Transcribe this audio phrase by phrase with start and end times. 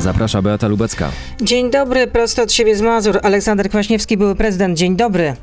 [0.00, 1.10] Zaprasza Beata Lubecka.
[1.42, 3.18] Dzień dobry, prosto od siebie z Mazur.
[3.22, 4.78] Aleksander Kwaśniewski, były prezydent.
[4.78, 5.34] Dzień dobry.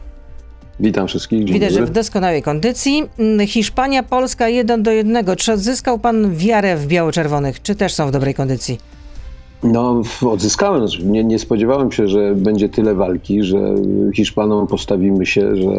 [0.80, 1.44] Witam wszystkich.
[1.44, 1.86] Dzień Widać, dobry.
[1.86, 3.04] że w doskonałej kondycji.
[3.20, 5.36] Mm, Hiszpania, Polska 1 do 1.
[5.38, 7.62] Czy odzyskał pan wiarę w biało-czerwonych?
[7.62, 8.78] Czy też są w dobrej kondycji?
[9.64, 10.88] No, odzyskałem.
[10.88, 13.76] Znaczy, Nie, nie spodziewałem się, że będzie tyle walki, że
[14.16, 15.72] Hiszpanom postawimy się, że,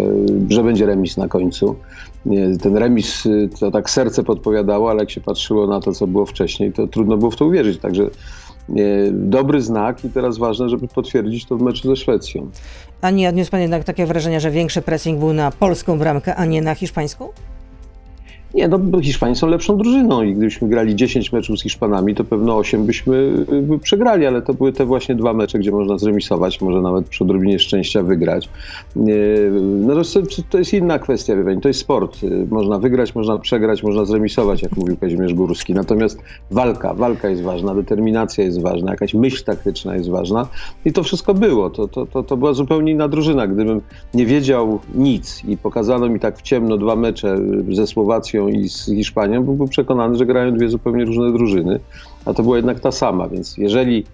[0.49, 1.77] że będzie remis na końcu.
[2.27, 6.07] Nie, Ten remis y, to tak serce podpowiadało, ale jak się patrzyło na to, co
[6.07, 7.79] było wcześniej, to trudno było w to uwierzyć.
[7.81, 8.11] Także
[9.13, 12.51] dobry znak i teraz ważne, żeby potwierdzić to w meczu ze Szwecją.
[13.01, 16.45] A nie odniósł pan jednak takie wrażenie, że większy pressing był na polską bramkę, a
[16.45, 17.29] nie na hiszpańską?
[18.55, 22.57] Nie, no Hiszpanie są lepszą drużyną i gdybyśmy grali 10 meczów z Hiszpanami, to pewno
[22.57, 23.17] 8 byśmy
[23.75, 27.25] y, przegrali, ale to były te właśnie dwa mecze, gdzie można zremisować, może nawet przy
[27.25, 28.49] odrobinie szczęścia wygrać.
[28.97, 32.25] Y, No to, to jest inna kwestia, wie to jest sport.
[32.25, 35.75] Y, Można wygrać, można przegrać, można zremisować, jak mówił Kazimierz Górski.
[35.75, 36.19] Natomiast
[36.51, 40.49] walka, walka jest ważna, determinacja jest ważna, jakaś myśl taktyczna jest ważna
[40.85, 41.71] i to wszystko było.
[41.71, 43.47] To, to, to, to była zupełnie inna drużyna.
[43.47, 43.81] Gdybym
[44.15, 47.39] nie wiedział nic i pokazano mi tak w ciemno dwa mecze
[47.73, 51.81] ze Słowacją i z Hiszpanią, byłbym przekonany, że grają dwie zupełnie różne drużyny,
[52.25, 54.05] a to była jednak ta sama, więc jeżeli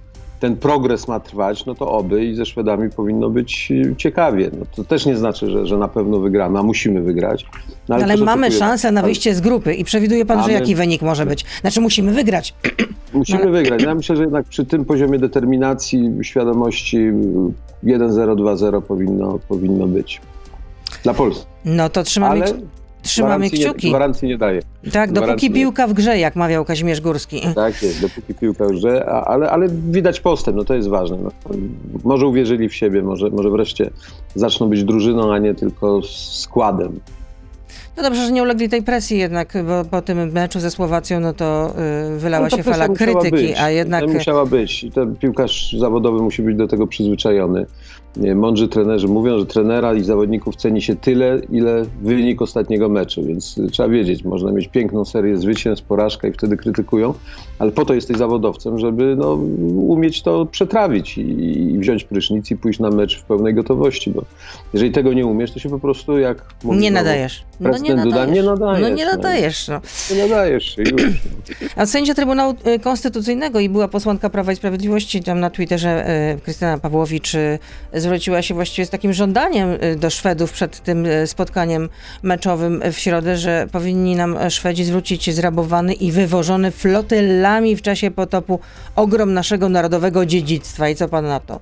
[0.40, 4.50] ten progres ma trwać, no to oby i ze Szwedami powinno być y, ciekawie.
[4.58, 7.46] No to też nie znaczy, że, że na pewno wygramy, a musimy wygrać.
[7.88, 10.52] No, Ale, też mamy oczekuję- szansę na wyjście z grupy i przewiduje pan, że Mamy-
[10.52, 11.44] jaki wynik może być?
[11.60, 12.54] Znaczy musimy wygrać.
[13.14, 13.82] Musimy wygrać.
[13.82, 17.12] No Ja myślę, że jednak przy tym poziomie determinacji, świadomości y,
[17.84, 20.20] 1-0, 2-0 powinno, powinno być.
[21.02, 21.46] Dla Polski.
[21.64, 22.52] No to trzymamy, Ale
[23.02, 23.86] trzymamy gwarancji kciuki.
[23.86, 24.62] Nie, gwarancji nie daje.
[24.92, 25.54] Tak, dopóki nie.
[25.54, 27.40] piłka w grze, jak mawiał Kazimierz Górski.
[27.54, 31.16] Tak jest, dopóki piłka że- a- ale, ale widać postęp, no to jest ważne.
[31.22, 31.30] No.
[32.04, 33.90] Może uwierzyli w siebie, może, może wreszcie
[34.34, 37.00] zaczną być drużyną, a nie tylko składem.
[37.96, 41.32] No dobrze, że nie ulegli tej presji jednak, bo po tym meczu ze Słowacją, no
[41.32, 41.74] to
[42.14, 43.56] y, wylała No się fala krytyki, być.
[43.60, 44.00] a jednak...
[44.04, 44.84] To musiała być.
[44.84, 47.66] I ten piłkarz zawodowy musi być do tego przyzwyczajony.
[48.16, 53.58] Mądrzy trenerzy mówią, że trenera i zawodników ceni się tyle, ile wynik ostatniego meczu, więc
[53.58, 57.14] y, trzeba wiedzieć, można mieć piękną serię zwycięstw, porażka i wtedy krytykują,
[57.58, 59.34] ale po to jesteś zawodowcem, żeby no,
[59.76, 61.22] umieć to przetrawić i,
[61.72, 64.22] i wziąć prysznic i pójść na mecz w pełnej gotowości, bo
[64.72, 66.44] jeżeli tego nie umiesz, to się po prostu jak...
[66.64, 67.44] mówi Nie nadajesz.
[67.60, 68.36] No nie prezydent Duda, nadajesz.
[68.36, 68.82] nie nadajesz.
[68.82, 69.68] No nie nadajesz.
[69.68, 69.80] No.
[70.10, 71.02] Nie nadajesz się już.
[71.76, 76.40] A sędzia Trybunału y, Konstytucyjnego i była posłanka Prawa i Sprawiedliwości, tam na Twitterze y,
[76.40, 77.32] Krystyna Pawłowicz
[78.02, 81.88] zwróciła się właściwie z takim żądaniem y, do Szwedów przed tym y, spotkaniem
[82.22, 88.10] meczowym w środę, że powinni nam e, Szwedzi zwrócić zrabowany i wywożony flotylami w czasie
[88.10, 88.58] potopu
[88.96, 90.88] ogrom naszego narodowego dziedzictwa.
[90.88, 91.60] I co pan na to?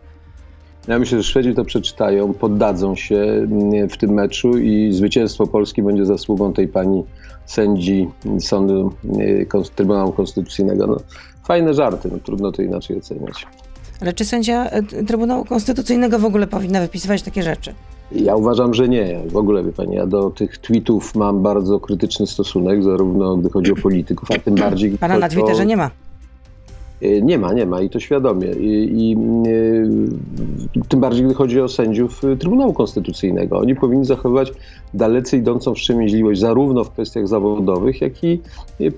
[0.88, 5.82] Ja myślę, że Szwedzi to przeczytają, poddadzą się mm, w tym meczu i zwycięstwo Polski
[5.82, 7.04] będzie zasługą tej pani
[7.46, 8.08] sędzi
[8.40, 10.86] Sądu y, Kons- Trybunału Konstytucyjnego.
[10.86, 10.96] No,
[11.44, 13.46] fajne żarty, no, trudno to inaczej oceniać.
[14.00, 17.74] Ale czy sędzia y, Trybunału Konstytucyjnego w ogóle powinna wypisywać takie rzeczy?
[18.12, 19.20] Ja uważam, że nie.
[19.28, 23.72] W ogóle, wie pani, ja do tych tweetów mam bardzo krytyczny stosunek, zarówno gdy chodzi
[23.72, 24.90] o polityków, a tym bardziej...
[24.98, 25.90] Pana na o- Twitterze nie ma.
[27.02, 28.48] Y, Nie ma, nie ma i to świadomie.
[28.52, 29.16] I, i
[29.46, 33.58] y, tym bardziej, gdy chodzi o sędziów y, Trybunału Konstytucyjnego.
[33.58, 34.52] Oni powinni zachowywać
[34.94, 38.40] dalece idącą wstrzemięźliwość zarówno w kwestiach zawodowych, jak i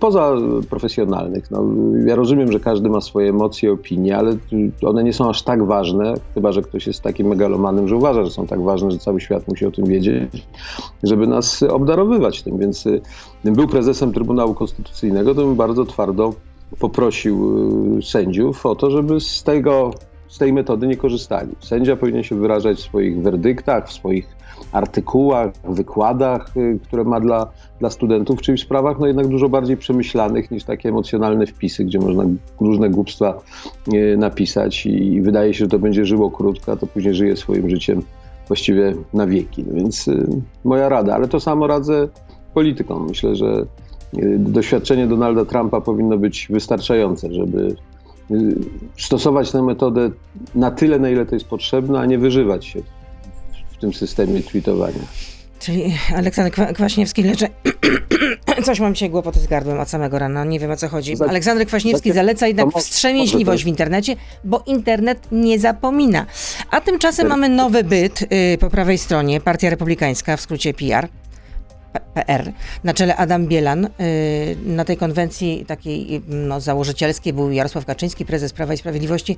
[0.00, 1.50] pozaprofesjonalnych.
[1.50, 1.64] No,
[2.06, 4.36] ja rozumiem, że każdy ma swoje emocje, opinie, ale
[4.82, 8.30] one nie są aż tak ważne, chyba że ktoś jest takim megalomanem, że uważa, że
[8.30, 10.46] są tak ważne, że cały świat musi o tym wiedzieć,
[11.02, 12.58] żeby nas obdarowywać tym.
[12.58, 12.84] Więc
[13.40, 16.34] gdybym był prezesem Trybunału Konstytucyjnego, to bym bardzo twardo
[16.78, 19.90] poprosił y, sędziów o to, żeby z tego,
[20.28, 21.52] z tej metody nie korzystali.
[21.60, 24.36] Sędzia powinien się wyrażać w swoich werdyktach, w swoich
[24.72, 27.46] artykułach, wykładach, y, które ma dla,
[27.80, 31.98] dla studentów, czyli w sprawach no jednak dużo bardziej przemyślanych niż takie emocjonalne wpisy, gdzie
[31.98, 32.24] można
[32.60, 33.40] różne głupstwa
[33.94, 37.70] y, napisać i wydaje się, że to będzie żyło krótko, a to później żyje swoim
[37.70, 38.02] życiem
[38.48, 39.64] właściwie na wieki.
[39.66, 40.10] No więc
[40.64, 42.08] moja rada, ale to samo radzę
[42.54, 43.06] politykom.
[43.08, 43.66] Myślę, że
[44.38, 47.76] doświadczenie Donalda Trumpa powinno być wystarczające, żeby
[48.30, 48.54] y,
[48.98, 50.10] stosować tę metodę
[50.54, 52.80] na tyle, na ile to jest potrzebne, a nie wyżywać się
[53.72, 54.98] w- tym systemie tweetowania.
[55.58, 57.46] Czyli Aleksander Kwa- Kwaśniewski leczy.
[58.64, 61.16] Coś mam dzisiaj głupoty z gardłem od samego rana, nie wiem o co chodzi.
[61.16, 66.26] Za- Aleksander Kwaśniewski za- zaleca jednak wstrzemięźliwość w internecie, bo internet nie zapomina.
[66.70, 71.08] A tymczasem mamy nowy byt y, po prawej stronie, Partia Republikańska, w skrócie PR.
[72.14, 72.52] PR.
[72.84, 73.84] Na czele Adam Bielan.
[73.84, 79.36] Y, Na tej konwencji takiej y, no, założycielskiej był Jarosław Kaczyński, prezes Prawa i Sprawiedliwości.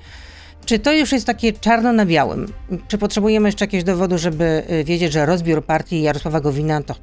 [0.65, 2.53] Czy to już jest takie czarno na białym?
[2.89, 6.95] Czy potrzebujemy jeszcze jakiegoś dowodu, żeby y, wiedzieć, że rozbiór partii Jarosława Gowina to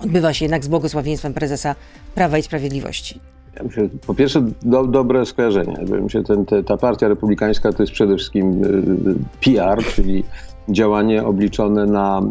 [0.00, 1.74] odbywa się jednak z błogosławieństwem prezesa
[2.14, 3.20] Prawa i Sprawiedliwości?
[3.56, 5.76] Ja po pierwsze, do, dobre skojarzenie.
[6.02, 8.62] Myślę, ten, te, ta partia republikańska to jest przede wszystkim
[9.40, 10.24] PR, czyli
[10.68, 12.22] działanie obliczone na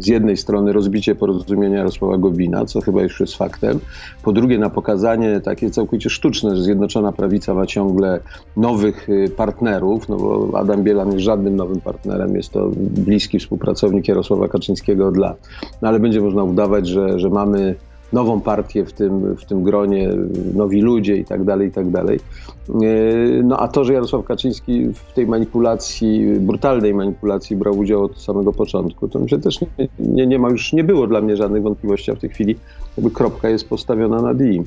[0.00, 3.80] z jednej strony rozbicie porozumienia Jarosława Gowina, co chyba już jest faktem,
[4.22, 8.20] po drugie na pokazanie takie całkowicie sztuczne, że Zjednoczona Prawica ma ciągle
[8.56, 14.08] nowych y, partnerów, no bo Adam Bielan jest żadnym nowym partnerem, jest to bliski współpracownik
[14.08, 15.48] Jarosława Kaczyńskiego od lat.
[15.82, 17.74] No ale będzie można udawać, że, że mamy
[18.14, 20.10] nową partię w tym, w tym gronie,
[20.54, 22.20] nowi ludzie i tak dalej, i tak dalej.
[22.68, 28.20] E, no a to, że Jarosław Kaczyński w tej manipulacji, brutalnej manipulacji brał udział od
[28.20, 31.62] samego początku, to myślę też nie, nie, nie ma już, nie było dla mnie żadnych
[31.62, 32.56] wątpliwości, a w tej chwili
[32.96, 34.62] jakby kropka jest postawiona nad i.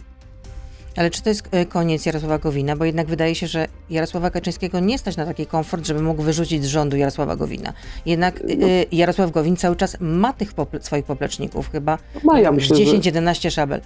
[0.97, 2.75] Ale czy to jest e, koniec Jarosława Gowina?
[2.75, 6.63] Bo jednak wydaje się, że Jarosława Kaczyńskiego nie stać na taki komfort, żeby mógł wyrzucić
[6.63, 7.73] z rządu Jarosława Gowina.
[8.05, 8.67] Jednak no.
[8.67, 13.41] E, Jarosław Gowin cały czas ma tych pople swoich popleczników, chyba ma, ja myślę, 10-11
[13.41, 13.51] że...
[13.51, 13.81] szabel.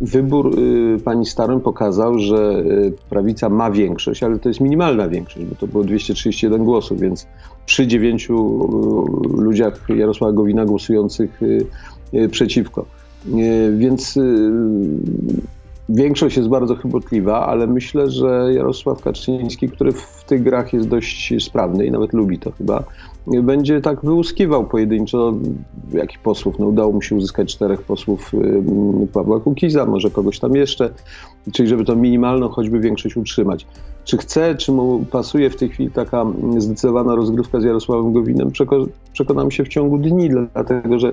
[0.00, 5.46] Wybór y, pani Starym pokazał, że y, prawica ma większość, ale to jest minimalna większość,
[5.46, 7.26] bo to było 231 głosów, więc
[7.66, 8.34] przy dziewięciu
[9.38, 11.66] y, ludziach Jarosława Gowina głosujących y,
[12.14, 12.86] y, przeciwko.
[13.26, 14.18] Y, więc
[15.88, 21.44] Większość jest bardzo chybotliwa, ale myślę, że Jarosław Kaczyński, który w tych grach jest dość
[21.44, 22.84] sprawny i nawet lubi to chyba,
[23.42, 25.34] będzie tak wyłuskiwał pojedynczo
[25.92, 26.58] jakich posłów.
[26.58, 28.32] No, udało mu się uzyskać czterech posłów
[29.12, 30.90] Pawła Kukiza, może kogoś tam jeszcze,
[31.52, 33.66] czyli żeby to minimalną choćby większość utrzymać.
[34.08, 36.26] Czy chce, czy mu pasuje w tej chwili taka
[36.58, 38.50] zdecydowana rozgrywka z Jarosławem Gowinem,
[39.12, 41.12] przekonam się w ciągu dni, dlatego że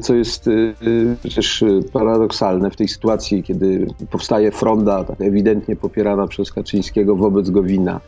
[0.00, 0.74] co jest y,
[1.20, 8.00] przecież paradoksalne w tej sytuacji, kiedy powstaje fronda tak ewidentnie popierana przez Kaczyńskiego wobec Gowina,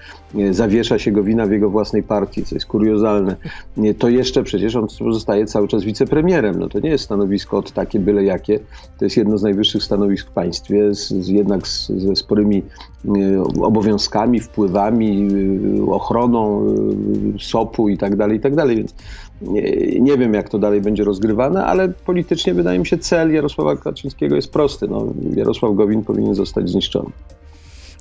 [0.50, 3.37] zawiesza się Gowina w jego własnej partii, co jest kuriozalne,
[3.99, 6.59] to jeszcze przecież on pozostaje cały czas wicepremierem.
[6.59, 8.61] No to nie jest stanowisko od takie byle jakie,
[8.99, 12.62] to jest jedno z najwyższych stanowisk w państwie, z, jednak z, ze sporymi
[13.05, 13.41] y,
[14.40, 15.28] wpływami,
[15.78, 16.66] y, ochroną
[17.37, 18.76] y, SOP-u i tak tak dalej.
[18.76, 18.94] Więc
[19.43, 19.62] nie,
[20.00, 24.37] nie, wiem, jak to dalej będzie rozgrywane, ale politycznie wydaje mi się cel Jarosława Kaczyńskiego
[24.37, 24.88] jest prosty.
[24.88, 25.06] No,
[25.37, 27.11] Jarosław Gowin powinien zostać zniszczony.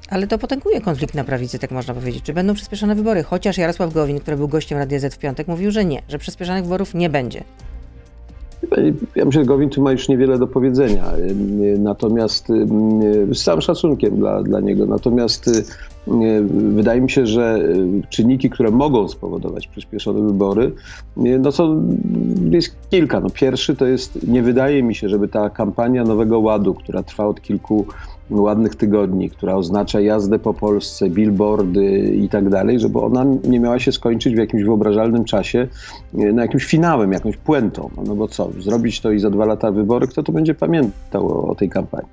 [0.10, 2.24] Ale to potęguje konflikt na prawicy, tak można powiedzieć.
[2.24, 3.24] Czy będą przyspieszone wybory?
[3.24, 6.64] Chociaż Jarosław Gowin, który był gościem Radia Z w piątek, mówił, że nie, że przyspieszonych
[6.64, 7.44] wyborów nie będzie.
[9.16, 11.04] Ja myślę, że Gowin tu ma już niewiele do powiedzenia.
[11.80, 12.48] Natomiast
[13.34, 14.86] z całym szacunkiem dla, dla niego.
[14.86, 15.50] Natomiast
[16.50, 17.60] wydaje mi się, że
[18.10, 20.72] czynniki, które mogą spowodować przyspieszone wybory,
[21.16, 21.76] no to
[22.52, 23.20] jest kilka.
[23.20, 27.28] No pierwszy to jest, nie wydaje mi się, żeby ta kampania Nowego Ładu, która trwa
[27.28, 27.86] od kilku
[28.30, 33.80] ładnych tygodni, która oznacza jazdę po Polsce, billboardy i tak dalej, żeby ona nie miała
[33.80, 35.68] się skończyć w jakimś wyobrażalnym czasie
[36.14, 37.90] na jakimś finałem, jakąś puentą.
[38.06, 41.48] No bo co, zrobić to i za dwa lata wybory, kto to będzie pamiętał o,
[41.48, 42.10] o tej kampanii?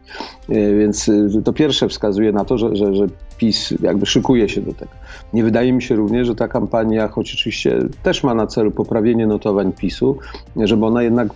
[0.49, 3.07] E, więc e, to pierwsze wskazuje na to, że, że, że
[3.39, 4.93] PiS jakby szykuje się do tego.
[5.33, 9.27] Nie wydaje mi się również, że ta kampania, choć oczywiście też ma na celu poprawienie
[9.27, 10.19] notowań PiSu,
[10.57, 11.29] żeby ona jednak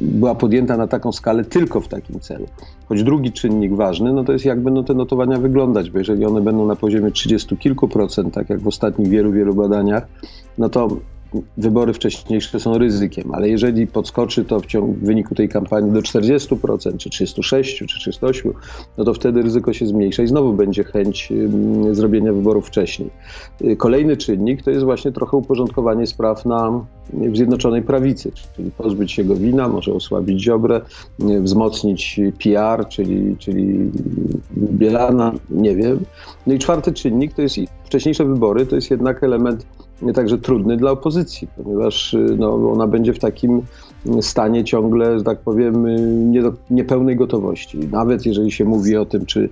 [0.00, 2.46] była podjęta na taką skalę tylko w takim celu.
[2.90, 6.40] Choć drugi czynnik ważny, no to jest jak będą te notowania wyglądać, bo jeżeli one
[6.40, 10.08] będą na poziomie 30 kilku procent, tak jak w ostatnich wielu, wielu badaniach,
[10.58, 10.88] no to
[11.56, 16.00] wybory wcześniejsze są ryzykiem, ale jeżeli podskoczy to w, ciągu, w wyniku tej kampanii do
[16.00, 18.52] 40%, czy 36, czy 38%,
[18.98, 21.32] no to wtedy ryzyko się zmniejsza i znowu będzie chęć
[21.92, 23.10] zrobienia wyborów wcześniej.
[23.64, 29.12] Y, kolejny czynnik to jest właśnie trochę uporządkowanie spraw na, w Zjednoczonej Prawicy, czyli pozbyć
[29.12, 30.80] się go wina, może osłabić Ziobrę,
[31.30, 33.90] y, wzmocnić PR, czyli, czyli
[34.56, 36.00] Bielana, nie wiem.
[36.46, 39.66] No i czwarty czynnik to jest wcześniejsze wybory, to jest jednak element
[40.14, 43.62] także trudny dla opozycji, ponieważ y, no, ona będzie w takim
[44.20, 47.78] stanie ciągle, że tak powiem, y, nie do, niepełnej gotowości.
[47.78, 49.48] Nawet jeżeli się mówi o tym, czy,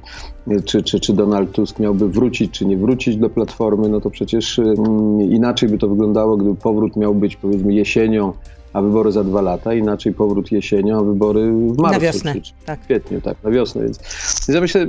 [0.64, 4.58] czy, czy, czy Donald Tusk miałby wrócić, czy nie wrócić do Platformy, no to przecież
[4.58, 8.32] mm, inaczej by to wyglądało, gdyby powrót miał być powiedzmy jesienią
[8.72, 11.92] a wybory za dwa lata, inaczej powrót jesienią, a wybory w marcu.
[11.92, 12.80] Na wiosnę, czy, czy tak.
[12.80, 13.82] W kwietniu, tak, na wiosnę.
[13.82, 14.86] Więc, więc ja myślę,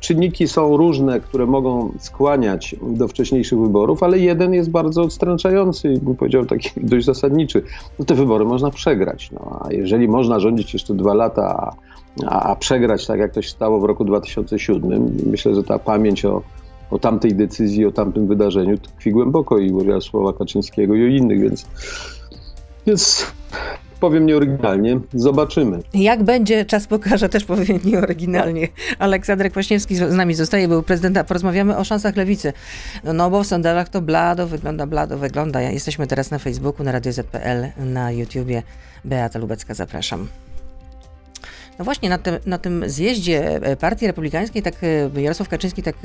[0.00, 5.98] czynniki są różne, które mogą skłaniać do wcześniejszych wyborów, ale jeden jest bardzo odstręczający i
[5.98, 7.62] bym powiedział taki dość zasadniczy.
[7.98, 9.30] No te wybory można przegrać.
[9.32, 11.76] No, a jeżeli można rządzić jeszcze dwa lata,
[12.26, 16.24] a, a przegrać tak jak to się stało w roku 2007, myślę, że ta pamięć
[16.24, 16.42] o
[16.90, 21.66] o tamtej decyzji, o tamtym wydarzeniu tkwi głęboko i Jarosława Kaczyńskiego i o innych, więc
[22.86, 23.26] więc
[24.00, 25.78] powiem nieoryginalnie, zobaczymy.
[25.94, 28.68] Jak będzie, czas pokaże, też powiem nieoryginalnie.
[28.98, 31.24] Aleksander Kwaśniewski z nami zostaje, był prezydenta.
[31.24, 32.52] Porozmawiamy o szansach lewicy.
[33.04, 35.60] No bo w sondażach to blado wygląda, blado wygląda.
[35.60, 38.62] Jesteśmy teraz na Facebooku, na Radio ZPL, na YouTubie.
[39.04, 40.28] Beata Lubecka, zapraszam.
[41.78, 44.74] No właśnie, na tym, na tym zjeździe e, Partii Republikańskiej tak
[45.16, 45.96] e, Jarosław Kaczyński tak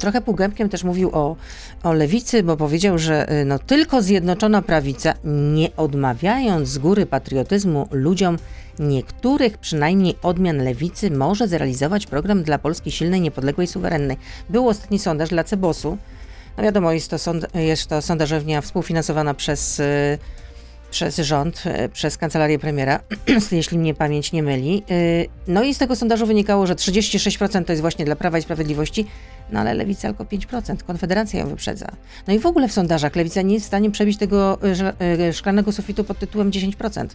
[0.00, 1.36] trochę półgębkiem też mówił o,
[1.82, 8.38] o lewicy, bo powiedział, że no, tylko zjednoczona prawica, nie odmawiając z góry patriotyzmu ludziom
[8.78, 14.16] niektórych przynajmniej odmian lewicy, może zrealizować program dla Polski silnej, niepodległej, suwerennej.
[14.50, 15.98] Był ostatni sondaż dla Cebosu.
[16.56, 19.82] No wiadomo, jest to, sond jest to sondażownia współfinansowana przez
[20.90, 23.00] przez rząd, e, przez kancelarię premiera,
[23.52, 24.82] jeśli mnie pamięć nie myli.
[24.90, 24.92] E,
[25.48, 29.06] no i z tego sondażu wynikało, że 36% to jest właśnie dla Prawa i Sprawiedliwości,
[29.52, 31.86] no ale Lewica tylko 5%, Konfederacja ją wyprzedza.
[32.28, 34.58] No i w ogóle w sondażach Lewica nie jest w stanie przebić tego
[35.00, 37.06] e, szklanego sufitu pod tytułem 10%.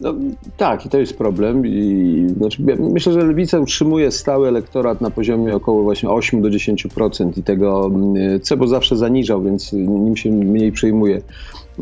[0.00, 0.14] No,
[0.56, 1.66] tak, i to jest problem.
[1.66, 7.38] I, znaczy, myślę, że Lewica utrzymuje stały elektorat na poziomie około właśnie 8 do 10%
[7.38, 11.22] i tego mm, CEBO zawsze zaniżał, więc nim się mniej przejmuje.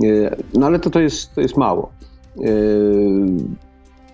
[0.03, 1.91] E, no ale to, to, jest, to jest mało.
[2.41, 2.51] E,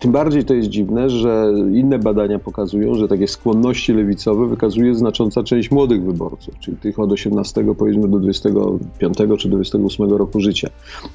[0.01, 5.43] tym bardziej to jest dziwne, że inne badania pokazują, że takie skłonności lewicowe wykazuje znacząca
[5.43, 10.71] część młodych wyborców, czyli tych od 18 powiedzmy do 25 czy 28 roku życia.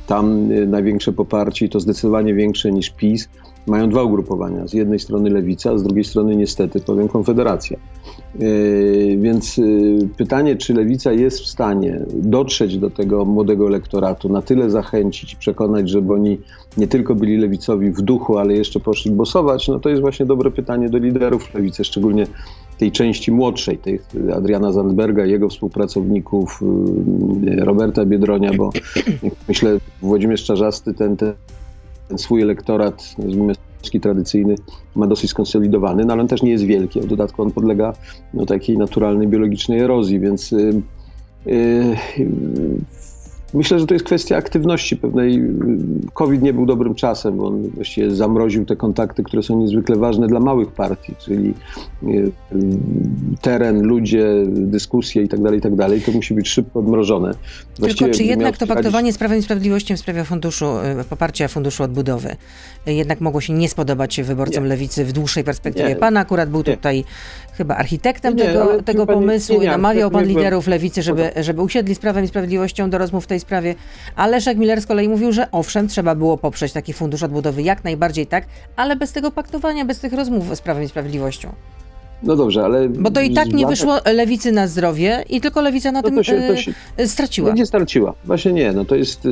[0.07, 3.29] Tam e, największe poparcie to zdecydowanie większe niż PiS
[3.67, 4.67] mają dwa ugrupowania.
[4.67, 7.77] Z jednej strony lewica, a z drugiej strony niestety powiem Konfederacja.
[9.25, 14.70] Więc yy, pytanie, czy lewica jest w stanie dotrzeć do tego młodego elektoratu, na tyle
[14.70, 16.38] zachęcić i przekonać, żeby oni
[16.77, 20.51] nie tylko byli lewicowi w duchu, ale jeszcze poszli głosować, no to jest właśnie dobre
[20.51, 22.27] pytanie do liderów lewicy, szczególnie
[22.77, 24.00] tej części młodszej, tej
[24.34, 26.62] Adriana Zandberga, jego współpracowników,
[27.44, 28.70] yy, Roberta Biedronia, bo
[29.48, 31.34] myślę, Włodzimierz Czarzasty ten, ten,
[32.18, 33.54] swój elektorat, nazwijmy
[34.02, 34.56] tradycyjny
[34.96, 37.02] ma dosyć skonsolidowany, no ale on też nie jest wielki.
[37.02, 37.94] W dodatku on podlega
[38.34, 40.82] no, takiej naturalnej, biologicznej erozji, więc yy,
[41.46, 41.98] yy,
[43.56, 45.42] Myślę, że to jest kwestia aktywności pewnej.
[46.14, 50.28] COVID nie był dobrym czasem, bo on właściwie zamroził te kontakty, które są niezwykle ważne
[50.28, 51.54] dla małych partii, czyli
[52.04, 52.08] e,
[53.42, 55.90] teren, ludzie, dyskusje itd., tak itd.
[55.90, 57.32] Tak to musi być szybko odmrożone.
[57.80, 61.48] Właściwie Tylko czy jednak to paktowanie z Prawem i Sprawiedliwością w sprawie funduszu, e, poparcia
[61.48, 62.36] Funduszu Odbudowy
[62.88, 64.70] e, jednak mogło się nie spodobać wyborcom nie.
[64.70, 65.90] Lewicy w dłuższej perspektywie?
[65.90, 65.96] Nie.
[65.96, 66.78] Pan akurat był nie.
[66.78, 67.04] tutaj
[67.54, 72.24] chyba architektem tego, tego pomysłu i namawiał pan liderów Lewicy, żeby, żeby usiedli z Prawem
[72.24, 73.75] i Sprawiedliwością do rozmów w tej sprawie.
[74.16, 78.28] A Miller z kolei mówił, że owszem, trzeba było poprzeć taki fundusz odbudowy, jak najbardziej
[78.28, 81.54] tak, ale bez tego paktowania, bez tych rozmów z Prawem i Sprawiedliwością.
[82.25, 82.89] No dobrze, ale.
[82.89, 86.24] Bo to i tak nie wyszło lewicy na zdrowie i tylko lewica na no tym
[86.24, 87.53] się, to się, e, straciła.
[87.53, 88.13] Nie straciła.
[88.25, 88.72] Właśnie nie.
[88.72, 89.25] No to jest.
[89.25, 89.32] Y,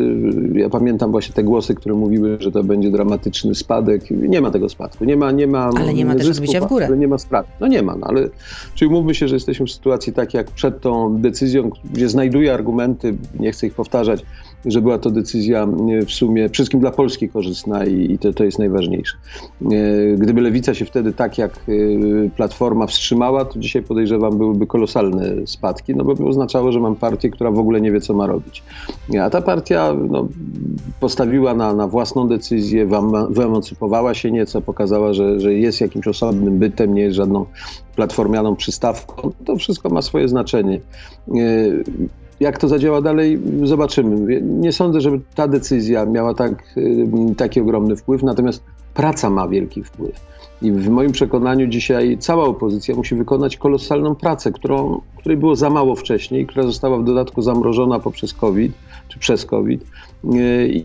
[0.54, 4.12] ja pamiętam właśnie te głosy, które mówiły, że to będzie dramatyczny spadek.
[4.12, 5.06] Nie ma tego spadku.
[5.06, 5.32] Nie ma.
[5.32, 6.86] Nie ma ale nie ma też odbicia w górę.
[6.86, 7.48] Ale nie ma strat.
[7.60, 7.96] No nie ma.
[7.96, 8.30] No ale
[8.76, 13.16] czyli mówmy się, że jesteśmy w sytuacji tak jak przed tą decyzją, gdzie znajduję argumenty,
[13.40, 14.24] nie chcę ich powtarzać
[14.66, 18.60] że była to decyzja e, w sumie wszystkim dla Polski korzystna i to, to jest
[18.60, 19.18] najważniejsze.
[19.62, 19.68] E,
[20.18, 25.96] gdyby Lewica się wtedy tak jak e, Platforma wstrzymała, to dzisiaj podejrzewam byłyby kolosalne spadki,
[25.96, 28.64] no bo by oznaczało, że mam partię, która w ogóle nie wie, co ma robić.
[29.22, 30.28] A ta partia no,
[31.00, 32.90] postawiła na, na własną decyzję,
[33.30, 37.46] wyemancypowała się nieco, pokazała, że, że jest jakimś osobnym bytem, nie jest żadną
[37.96, 39.32] platformianą przystawką.
[39.46, 40.80] To wszystko ma swoje znaczenie.
[42.44, 44.42] Jak to zadziała dalej, zobaczymy.
[44.42, 47.08] Nie sądzę, żeby ta decyzja miała tak, y,
[47.38, 50.34] taki ogromny wpływ, natomiast praca ma wielki wpływ.
[50.62, 55.70] I w moim przekonaniu dzisiaj cała opozycja musi wykonać kolosalną pracę, którą, której było za
[55.70, 58.72] mało wcześniej, która została w dodatku zamrożona poprzez COVID
[59.08, 59.86] czy przez COVID.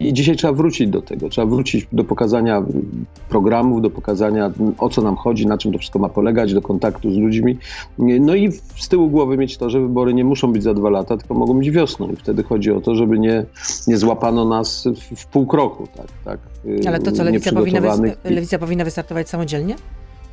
[0.01, 2.63] I dzisiaj trzeba wrócić do tego, trzeba wrócić do pokazania
[3.29, 7.13] programów, do pokazania o co nam chodzi, na czym to wszystko ma polegać, do kontaktu
[7.13, 7.59] z ludźmi.
[7.99, 11.17] No i z tyłu głowy mieć to, że wybory nie muszą być za dwa lata,
[11.17, 12.09] tylko mogą być wiosną.
[12.11, 13.45] I wtedy chodzi o to, żeby nie,
[13.87, 15.89] nie złapano nas w, w pół kroku.
[15.97, 16.41] Tak, tak,
[16.87, 17.81] Ale to co, lewica powinna,
[18.25, 19.77] lewica powinna wystartować samodzielnie?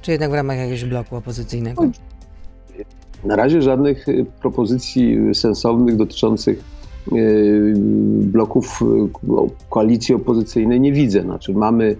[0.01, 1.89] Czy jednak w ramach jakiegoś bloku opozycyjnego?
[3.23, 4.05] Na razie żadnych
[4.41, 6.74] propozycji sensownych dotyczących Y,
[8.21, 8.85] bloków y,
[9.69, 11.21] koalicji opozycyjnej nie widzę.
[11.21, 11.95] Znaczy mamy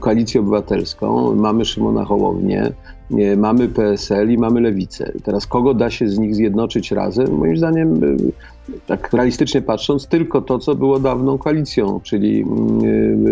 [0.00, 2.72] Koalicję Obywatelską, mamy Szymona Hołownię,
[3.10, 5.12] y, mamy PSL i mamy Lewicę.
[5.24, 7.36] Teraz kogo da się z nich zjednoczyć razem?
[7.36, 8.00] Moim zdaniem,
[8.86, 12.44] tak realistycznie patrząc, tylko to, co było dawną koalicją, czyli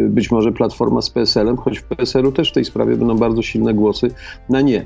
[0.08, 3.74] być może Platforma z PSL-em, choć w PSL-u też w tej sprawie będą bardzo silne
[3.74, 4.10] głosy
[4.48, 4.84] na nie.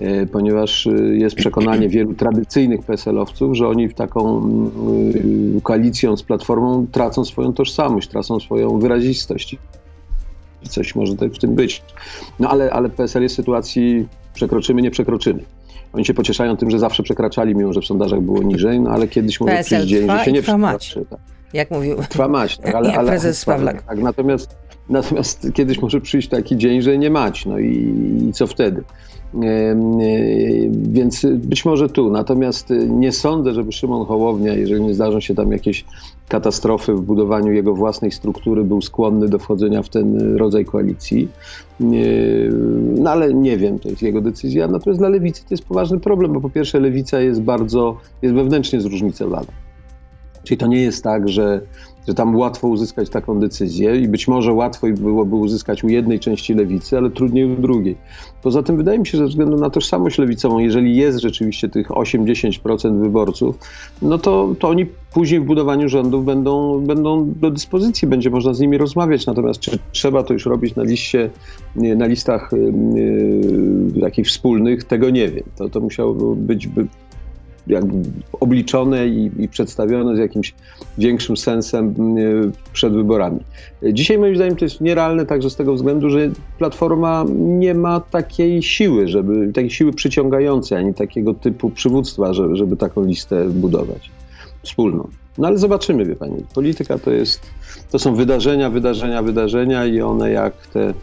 [0.00, 6.22] E, ponieważ e, jest przekonanie wielu tradycyjnych PSL-owców, że oni w taką mm, koalicją z
[6.22, 9.56] Platformą tracą swoją tożsamość, tracą swoją wyrazistość.
[10.68, 11.82] Coś może w tym być.
[12.38, 15.44] No ale, ale PSL jest w sytuacji przekroczymy, nie przekroczymy.
[15.92, 19.08] Oni się pocieszają tym, że zawsze przekraczali, mimo że w sondażach było niżej, no ale
[19.08, 21.04] kiedyś może PSL przyjść dzień, że się nie przekroczy.
[21.10, 21.18] Tak.
[21.52, 23.82] Jak mówił trwa mać, tak, ale, ale, prezes Pawlak.
[23.82, 24.56] Tak, natomiast
[24.90, 27.94] Natomiast kiedyś może przyjść taki dzień, że nie mać, no i,
[28.28, 28.84] i co wtedy?
[30.72, 32.10] Więc być może tu.
[32.10, 35.84] Natomiast nie sądzę, żeby Szymon Hołownia, jeżeli nie zdarzą się tam jakieś
[36.28, 41.28] katastrofy w budowaniu jego własnej struktury, był skłonny do wchodzenia w ten rodzaj koalicji.
[42.96, 44.68] No ale nie wiem, to jest jego decyzja.
[44.68, 48.80] Natomiast dla lewicy to jest poważny problem, bo po pierwsze lewica jest bardzo, jest wewnętrznie
[48.80, 49.52] zróżnicowana.
[50.44, 51.60] Czyli to nie jest tak, że
[52.08, 56.54] że tam łatwo uzyskać taką decyzję i być może łatwo byłoby uzyskać u jednej części
[56.54, 57.96] lewicy, ale trudniej u drugiej.
[58.42, 61.88] Poza tym wydaje mi się, że ze względu na tożsamość lewicową, jeżeli jest rzeczywiście tych
[61.88, 63.58] 8-10% wyborców,
[64.02, 68.60] no to, to oni później w budowaniu rządów będą, będą do dyspozycji, będzie można z
[68.60, 69.26] nimi rozmawiać.
[69.26, 71.30] Natomiast czy trzeba to już robić na liście,
[71.76, 72.50] na listach
[72.94, 75.44] yy, takich wspólnych, tego nie wiem.
[75.56, 76.86] To, to musiało być by
[77.66, 80.54] jakby obliczone i, i, przedstawione z jakimś
[80.98, 83.40] większym sensem mm, przed wyborami.
[83.82, 88.62] Dzisiaj moim zdaniem to jest nierealne także z tego względu, że Platforma nie ma takiej
[88.62, 94.10] siły, żeby, takiej siły przyciągającej, ani takiego typu przywództwa, żeby, żeby taką listę budować
[94.62, 95.08] wspólną.
[95.38, 96.44] No ale zobaczymy, wie pani.
[96.54, 97.40] Polityka to jest,
[97.90, 100.94] to są wydarzenia, wydarzenia, wydarzenia i one jak te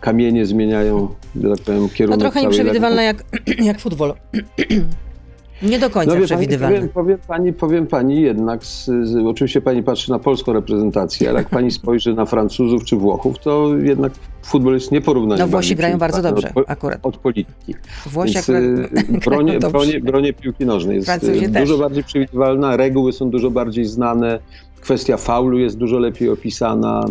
[0.00, 1.08] kamienie zmieniają,
[1.42, 2.20] że tak powiem, kierunek.
[2.20, 3.24] No trochę nieprzewidywalne jak,
[3.70, 4.14] jak futbol.
[5.62, 6.76] Nie do końca no, przewidywalne.
[6.76, 11.38] Powiem, powiem, pani, powiem pani jednak, z, z, oczywiście pani patrzy na polską reprezentację, ale
[11.38, 15.40] jak pani spojrzy na Francuzów czy Włochów, to jednak futbol jest nieporównany.
[15.40, 16.98] No Włosi grają bardzo dobrze, od, akurat.
[17.02, 17.74] Od polityki.
[18.06, 18.64] Włosi Więc, akurat
[19.24, 21.80] bronie, bronie, bronie piłki nożnej jest Francuzi dużo też.
[21.80, 24.38] bardziej przewidywalna, reguły są dużo bardziej znane,
[24.86, 27.04] kwestia faulu jest dużo lepiej opisana,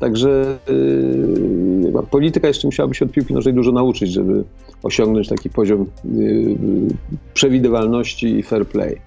[0.00, 4.44] Także yy, polityka jeszcze musiałaby się od piłki nożnej dużo nauczyć, żeby
[4.82, 6.56] osiągnąć taki poziom yy,
[7.34, 9.00] przewidywalności i fair play.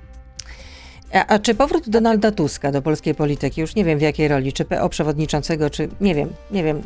[1.13, 4.53] A, a, czy powrót Donalda Tuska do polskiej polityki, już nie wiem w jakiej roli,
[4.53, 6.81] czy PO przewodniczącego, czy nie wiem, nie wiem,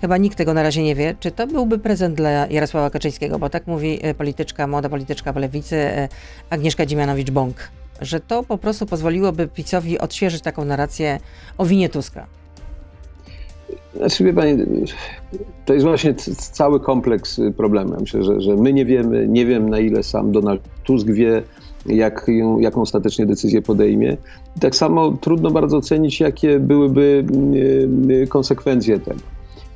[0.00, 3.50] chyba nikt tego na razie nie wie, czy to byłby prezent dla Jarosława Kaczyńskiego, bo
[3.50, 6.08] tak mówi e, polityczka, młoda polityczka w lewicy e,
[6.50, 7.54] Agnieszka Dziemianowicz-Bąk,
[8.02, 11.18] że to po prostu pozwoliłoby PiSowi odświeżyć taką narrację
[11.58, 12.26] o winie Tuska.
[13.96, 14.64] Znaczy, wie pani,
[15.64, 18.00] to jest właśnie cały kompleks problemów.
[18.00, 21.42] Myślę, że, że my nie wiemy, nie wiem na ile sam Donald Tusk wie,
[21.86, 24.16] jak, jaką ostatecznie decyzję podejmie.
[24.60, 27.24] Tak samo trudno bardzo ocenić, jakie byłyby
[28.10, 29.20] y, konsekwencje tego.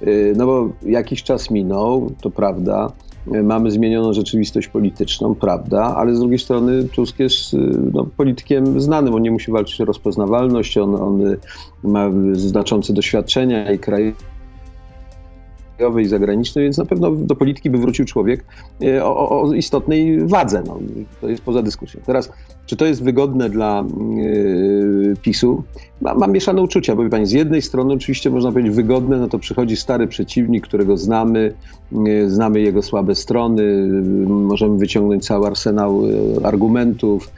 [0.03, 2.93] Y, no bo jakiś czas minął, to prawda,
[3.43, 7.59] mamy zmienioną rzeczywistość polityczną, prawda, ale z drugiej strony Tusk jest y,
[7.93, 11.37] no, politykiem znanym, on nie musi walczyć o rozpoznawalność, on, on
[11.85, 14.15] ma znaczące doświadczenia i kraj
[15.77, 18.45] krajowej i zagranicznej, więc na pewno do polityki by wrócił człowiek
[19.03, 20.63] o, o istotnej wadze.
[20.67, 20.79] No,
[21.21, 22.01] to jest poza dyskusją.
[22.07, 22.33] Teraz,
[22.67, 23.85] czy to jest wygodne dla
[24.17, 25.63] yy, PiSu?
[26.01, 29.77] Mam, mieszane uczucia, bo pani, z jednej strony oczywiście można powiedzieć wygodne, no to przychodzi
[29.77, 31.55] stary przeciwnik, którego znamy,
[31.93, 36.03] yy, znamy jego słabe strony, yy, możemy wyciągnąć cały arsenał
[36.43, 37.31] argumentów,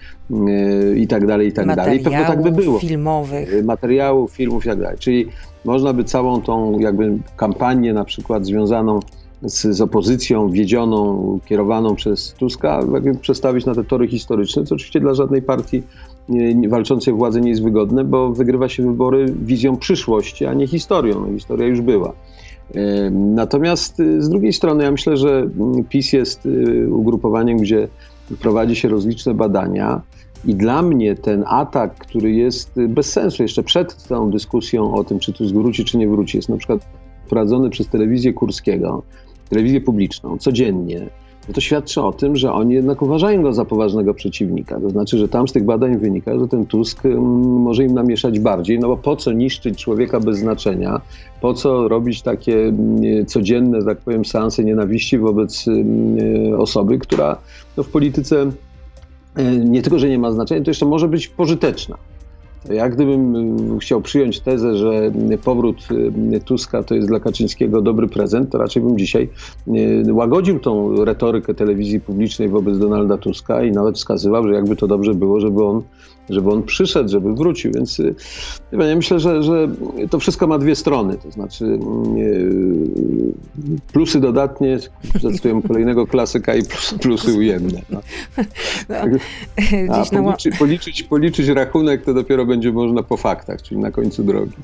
[0.97, 2.01] i tak dalej, i tak dalej.
[2.01, 2.79] I pewno tak by było.
[2.79, 3.65] filmowych.
[3.65, 4.99] Materiałów, filmów i tak dalej.
[4.99, 5.27] Czyli
[5.65, 9.01] można by całą tą jakby kampanię na przykład związaną
[9.43, 15.01] z, z opozycją wiedzioną, kierowaną przez Tuska, jakby przestawić na te tory historyczne, co oczywiście
[15.01, 15.83] dla żadnej partii
[16.69, 21.27] walczącej władzy nie jest wygodne, bo wygrywa się wybory wizją przyszłości, a nie historią.
[21.27, 22.13] No, historia już była.
[23.11, 27.89] Natomiast y, z drugiej strony ja myślę, że mm, PiS jest y, ugrupowaniem, gdzie
[28.41, 30.03] prowadzi się rozliczne badania,
[30.45, 35.19] i dla mnie ten atak, który jest bez sensu, jeszcze przed tą dyskusją o tym,
[35.19, 36.81] czy tu zwróci, czy nie wróci, jest na przykład
[37.29, 39.03] prowadzony przez telewizję Kurskiego,
[39.49, 41.07] telewizję publiczną, codziennie,
[41.49, 44.81] no to świadczy o tym, że oni jednak uważają go za poważnego przeciwnika.
[44.81, 47.21] To znaczy, że tam z tych badań wynika, że ten Tusk mm,
[47.61, 51.01] może im namieszać bardziej, no bo po co niszczyć człowieka bez znaczenia,
[51.41, 57.37] po co robić takie mm, codzienne, tak powiem, seanse nienawiści wobec mm, osoby, która
[57.77, 58.51] no, w polityce
[59.39, 61.97] E, nie tylko, że nie ma znaczenia, to jeszcze może być pożyteczna.
[62.71, 63.35] Ja gdybym
[63.77, 65.13] e, chciał przyjąć tezę, że
[65.45, 65.89] powrót
[66.33, 69.29] e, Tuska to jest dla Kaczyńskiego dobry prezent, to raczej bym dzisiaj
[70.13, 75.15] łagodził tą retorykę telewizji publicznej wobec Donalda Tuska i nawet wskazywał, że jakby to dobrze
[75.15, 75.83] było, żeby on
[76.31, 77.73] żeby on przyszedł, żeby wrócił.
[77.73, 78.15] Więc y,
[78.73, 79.69] ja myślę, że, że
[80.11, 81.17] to wszystko ma dwie strony.
[81.23, 81.79] To znaczy y,
[83.93, 84.79] plusy dodatnie,
[85.21, 86.63] zacytuję kolejnego klasyka i
[87.01, 87.81] plusy ujemne.
[87.91, 88.01] No.
[89.89, 94.25] No, A policzy, policzyć, policzyć rachunek to dopiero będzie można po faktach, czyli na końcu
[94.25, 94.57] drogi.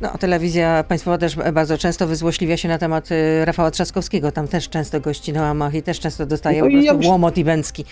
[0.00, 4.32] No, telewizja państwowa też bardzo często wyzłośliwia się na temat y, Rafała Trzaskowskiego.
[4.32, 7.38] Tam też często gości na łamach i też często dostaje no po prostu ja łomot
[7.38, 7.84] i bęcki.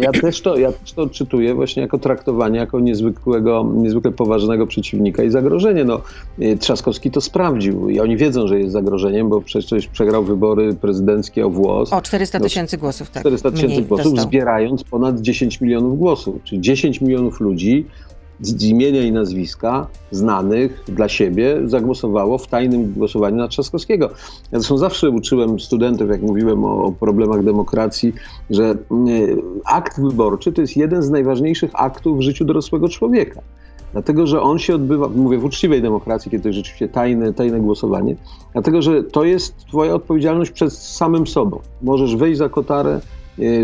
[0.00, 5.22] Ja też, to, ja też to odczytuję właśnie jako traktowanie, jako niezwykłego, niezwykle poważnego przeciwnika
[5.22, 5.84] i zagrożenie.
[5.84, 6.00] No,
[6.42, 11.46] y, Trzaskowski to sprawdził i oni wiedzą, że jest zagrożeniem, bo przecież przegrał wybory prezydenckie
[11.46, 11.92] o włos.
[11.92, 13.22] O 400 no, tysięcy no, głosów, tak.
[13.22, 14.24] 400 tysięcy głosów, dostał.
[14.24, 17.86] zbierając ponad 10 milionów głosów, czyli 10 milionów ludzi
[18.40, 24.10] z imienia i nazwiska znanych dla siebie zagłosowało w tajnym głosowaniu na Trzaskowskiego.
[24.52, 28.12] Ja zresztą zawsze uczyłem studentów, jak mówiłem o, o problemach demokracji,
[28.50, 28.76] że
[29.08, 33.40] y, akt wyborczy to jest jeden z najważniejszych aktów w życiu dorosłego człowieka.
[33.92, 37.60] Dlatego, że on się odbywa, mówię w uczciwej demokracji, kiedy to jest rzeczywiście tajne, tajne
[37.60, 38.16] głosowanie,
[38.52, 41.60] dlatego, że to jest twoja odpowiedzialność przed samym sobą.
[41.82, 43.00] Możesz wejść za kotarę,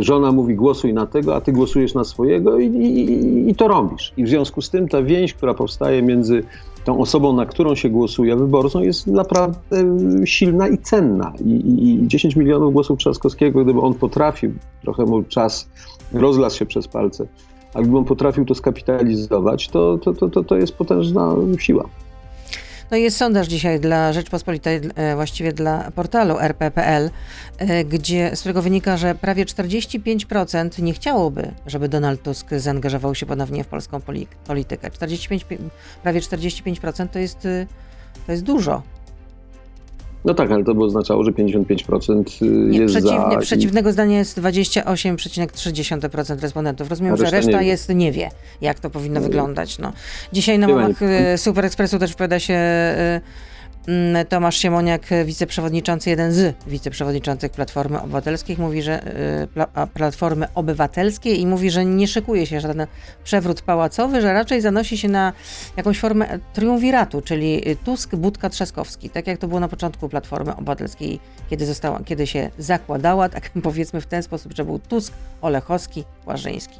[0.00, 4.12] żona mówi głosuj na tego, a ty głosujesz na swojego i, i, i, to robisz.
[4.16, 6.42] I w związku z tym ta więź, która powstaje między
[6.84, 9.84] tą osobą, na którą się głosuje, wyborcą jest naprawdę
[10.24, 11.32] silna i cenna.
[11.44, 14.52] I, i 10 milionów głosów Trzaskowskiego, gdyby on potrafił,
[14.82, 15.68] trochę mu czas
[16.12, 17.26] rozlasł się przez palce,
[17.74, 21.84] a gdyby on potrafił to skapitalizować, to, to, to, to jest potężna siła.
[22.90, 27.10] No jest sondaż dzisiaj dla Rzeczpospolitej, e, właściwie dla portalu rp.pl,
[27.58, 33.26] e, gdzie, z którego wynika, że prawie 45% nie chciałoby, żeby Donald Tusk zaangażował się
[33.26, 34.00] ponownie w polską
[34.46, 34.90] politykę.
[34.90, 35.46] 45,
[36.02, 37.66] prawie 45% to jest, e,
[38.26, 38.82] to jest dużo.
[40.24, 42.24] No tak, ale to by oznaczało, że 55%
[42.70, 43.30] nie, jest za...
[43.40, 46.90] Przeciwnego zdania jest 28,3% respondentów.
[46.90, 48.30] Rozumiem, reszta że reszta nie jest nie wie,
[48.60, 49.78] jak to powinno nie wyglądać.
[49.78, 49.92] No.
[50.32, 51.00] Dzisiaj na łamach
[51.36, 53.20] Super Expressu też wypowiada się Mm,
[54.28, 59.06] Tomasz Siemoniak, wiceprzewodniczący, jeden z wiceprzewodniczących Platformy Obywatelskiej, mówi, że
[59.44, 62.86] y, Platformy Obywatelskiej i mówi, że nie szykuje się żaden
[63.24, 65.32] przewrót pałacowy, że raczej zanosi się na
[65.76, 71.20] jakąś formę triumviratu, czyli Tusk, Budka, Trzaskowski, tak jak to było na początku Platformy Obywatelskiej,
[71.50, 76.78] kiedy, została, kiedy się zakładała, tak powiedzmy w ten sposób, że był Tusk, Olechowski, Łażyński.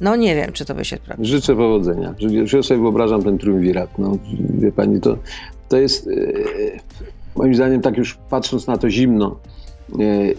[0.00, 1.26] No nie wiem, czy to by się sprawdziło.
[1.26, 2.14] Życzę powodzenia.
[2.52, 3.98] Ja sobie wyobrażam ten triumvirat.
[3.98, 4.18] No,
[4.58, 5.16] wie pani, to,
[5.70, 6.10] to jest e,
[7.36, 9.36] moim zdaniem, tak już patrząc na to zimno,
[9.98, 10.34] e, e,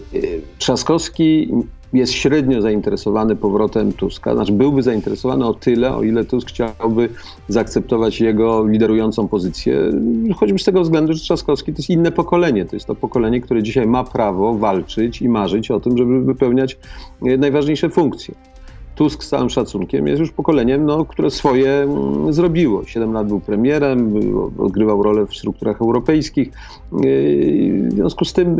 [0.58, 1.48] Trzaskowski
[1.92, 4.34] jest średnio zainteresowany powrotem Tuska.
[4.34, 7.08] Znaczy byłby zainteresowany o tyle, o ile Tusk chciałby
[7.48, 9.90] zaakceptować jego liderującą pozycję,
[10.36, 12.64] choćby z tego względu, że Trzaskowski to jest inne pokolenie.
[12.64, 16.78] To jest to pokolenie, które dzisiaj ma prawo walczyć i marzyć o tym, żeby wypełniać
[17.38, 18.34] najważniejsze funkcje.
[19.02, 22.84] Tusk z całym szacunkiem jest już pokoleniem, no, które swoje mm, zrobiło.
[22.84, 24.14] Siedem lat był premierem,
[24.58, 26.48] odgrywał rolę w strukturach europejskich.
[26.92, 28.56] Yy, w związku z tym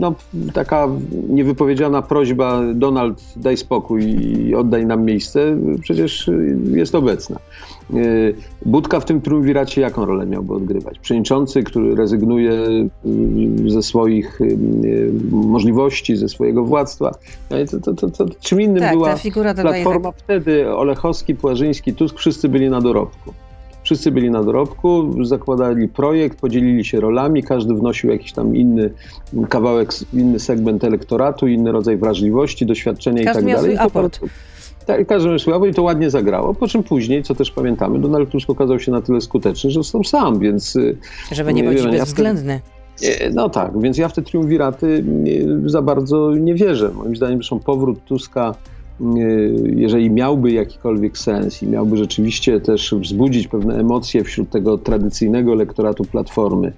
[0.00, 0.14] no,
[0.52, 0.88] taka
[1.28, 6.30] niewypowiedziana prośba Donald daj spokój i oddaj nam miejsce przecież
[6.70, 7.38] jest obecna.
[7.90, 8.34] Yy,
[8.66, 10.98] Budka w tym trójwiracie jaką rolę miałby odgrywać?
[10.98, 12.52] Przewodniczący, który rezygnuje
[13.04, 14.38] yy, ze swoich
[15.30, 17.10] możliwości, ze swojego władztwa.
[17.50, 19.16] No to, to, to, czym innym tak, była
[19.82, 23.32] Platforma wtedy, Olechowski, Płażyński, Tusk, wszyscy byli na dorobku.
[23.82, 28.90] Wszyscy byli na dorobku, zakładali projekt, podzielili się rolami, każdy wnosił jakiś tam inny
[29.48, 33.76] kawałek, inny segment elektoratu, inny rodzaj wrażliwości, doświadczenia każdy i tak dalej.
[33.78, 34.20] Aport.
[34.86, 36.54] Tak, każdy miał swój i to ładnie zagrało.
[36.54, 40.04] Po czym później, co też pamiętamy, Donald Tusk okazał się na tyle skuteczny, że został
[40.04, 40.76] sam, więc...
[40.76, 40.96] Y,
[41.32, 42.60] Żeby nie być bezwzględny.
[43.34, 45.04] No tak, więc ja w te triumviraty
[45.66, 46.90] za bardzo nie wierzę.
[46.94, 48.81] Moim zdaniem zresztą powrót Tuska Y,
[49.76, 56.04] jeżeli miałby jakikolwiek sens i miałby rzeczywiście też wzbudzić pewne emocje wśród tego tradycyjnego lektoratu
[56.04, 56.72] Platformy,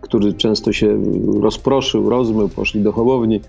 [0.00, 1.02] który często się
[1.40, 3.40] rozproszył, rozmył, poszli do Hołowni,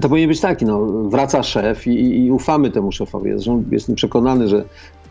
[0.00, 3.30] to powinien być taki, no, wraca szef i, i ufamy temu szefowi.
[3.30, 4.64] Zresztą jestem przekonany, że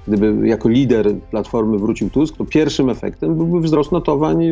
[0.08, 4.44] gdyby jako lider Platformy wrócił Tusk, to pierwszym efektem byłby wzrost notowań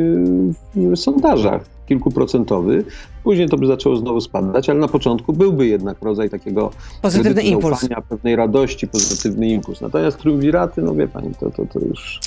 [0.76, 2.84] w sondażach, kilkuprocentowy.
[3.24, 7.88] Później to by zaczęło znowu spadać, ale na początku byłby jednak rodzaj takiego pozytywny impuls.
[8.10, 9.82] pewnej radości, pozytywny impuls.
[9.82, 12.20] Natomiast triumviraty, no wie pani, to, to, to już...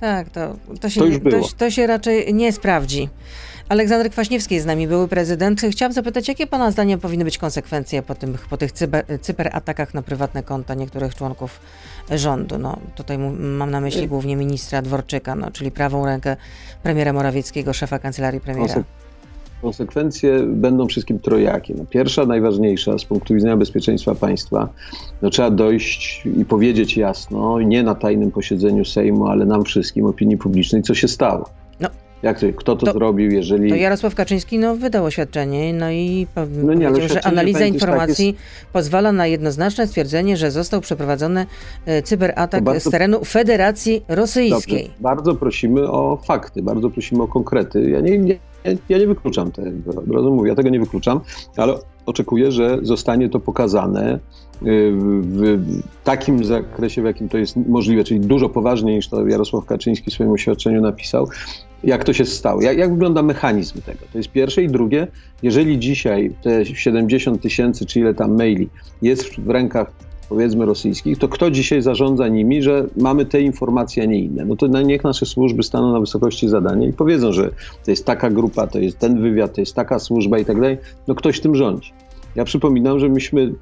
[0.00, 1.30] Tak, to, to, się, to.
[1.30, 3.08] To, to się raczej nie sprawdzi.
[3.68, 5.60] Aleksander Kwaśniewski jest z nami, były prezydent.
[5.70, 10.02] Chciałam zapytać, jakie Pana zdaniem powinny być konsekwencje po, tym, po tych cyber, cyberatakach na
[10.02, 11.60] prywatne konta niektórych członków
[12.10, 12.58] rządu?
[12.58, 16.36] No, tutaj mam na myśli głównie ministra Dworczyka, no, czyli prawą rękę
[16.82, 18.84] premiera Morawieckiego, szefa kancelarii premiera.
[19.62, 21.74] Konsekwencje będą wszystkim trojakie.
[21.78, 24.68] No, pierwsza, najważniejsza z punktu widzenia bezpieczeństwa państwa,
[25.22, 30.36] no, trzeba dojść i powiedzieć jasno, nie na tajnym posiedzeniu Sejmu, ale nam wszystkim, opinii
[30.36, 31.48] publicznej, co się stało.
[31.80, 31.88] No
[32.24, 33.70] Jak to, kto to, to, zrobił, jeżeli...
[33.70, 36.26] To Jarosław Kaczyński no, wydał oświadczenie, no i
[36.62, 38.36] no nie, powiedział, że analiza informacji
[38.72, 41.46] pozwala na jednoznaczne stwierdzenie, że został przeprowadzony
[41.86, 42.88] e, cyberatak bardzo...
[42.88, 44.82] z terenu Federacji Rosyjskiej.
[44.82, 45.00] Dobrze.
[45.00, 47.90] Bardzo prosimy o fakty, bardzo prosimy o konkrety.
[47.90, 48.38] Ja nie, nie,
[48.88, 51.20] ja nie wykluczam tego, rozumiem, ja tego nie wykluczam,
[51.56, 51.74] ale
[52.06, 54.18] oczekuję, że zostanie to pokazane y,
[54.62, 60.10] w takim zakresie, w jakim to jest możliwe, czyli dużo poważniej niż to Jarosław Kaczyński
[60.10, 61.28] w swoim oświadczeniu napisał,
[61.86, 63.98] jak to się stało, jak, jak wygląda mechanizm tego.
[64.12, 65.06] To jest pierwsze i drugie,
[65.42, 68.68] jeżeli dzisiaj te 70 tysięcy czy ile tam maili
[69.02, 69.92] jest w rękach
[70.28, 74.44] powiedzmy rosyjskich, to kto dzisiaj zarządza nimi, że mamy te informacje, a nie inne?
[74.44, 77.50] No to niech nasze służby staną na wysokości zadania i powiedzą, że
[77.84, 80.78] to jest taka grupa, to jest ten wywiad, to jest taka służba i tak dalej.
[81.08, 81.92] No ktoś tym rządzi.
[82.34, 83.52] Ja przypominam, że myśmy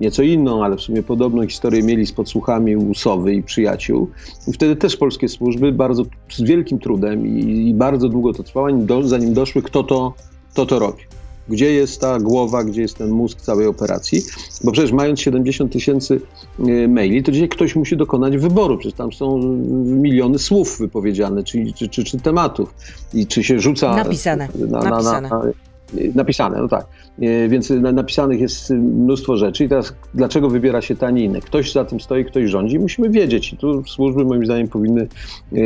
[0.00, 4.10] nieco inną, ale w sumie podobną historię mieli z podsłuchami Łusowy i przyjaciół.
[4.48, 8.68] I wtedy też polskie służby bardzo z wielkim trudem i, i bardzo długo to trwało,
[9.02, 10.14] zanim doszły, kto to,
[10.52, 11.02] kto to robi.
[11.48, 14.22] Gdzie jest ta głowa, gdzie jest ten mózg całej operacji?
[14.64, 16.20] Bo przecież mając 70 tysięcy
[16.58, 18.78] e, maili, to dzisiaj ktoś musi dokonać wyboru.
[18.78, 19.38] Przecież tam są
[19.84, 22.74] miliony słów wypowiedziane, czy, czy, czy, czy tematów.
[23.14, 23.96] I czy się rzuca.
[23.96, 24.48] Napisane.
[24.58, 25.28] Na, na, napisane.
[25.28, 25.69] Na,
[26.14, 26.86] napisane, no tak.
[27.20, 29.64] E, więc napisanych jest mnóstwo rzeczy.
[29.64, 31.40] I teraz dlaczego wybiera się ta, nie inne?
[31.40, 32.78] Ktoś za tym stoi, ktoś rządzi.
[32.78, 33.52] Musimy wiedzieć.
[33.52, 35.56] I tu służby moim zdaniem powinny e,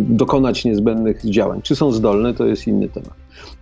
[0.00, 1.62] dokonać niezbędnych działań.
[1.62, 3.14] Czy są zdolne, to jest inny temat.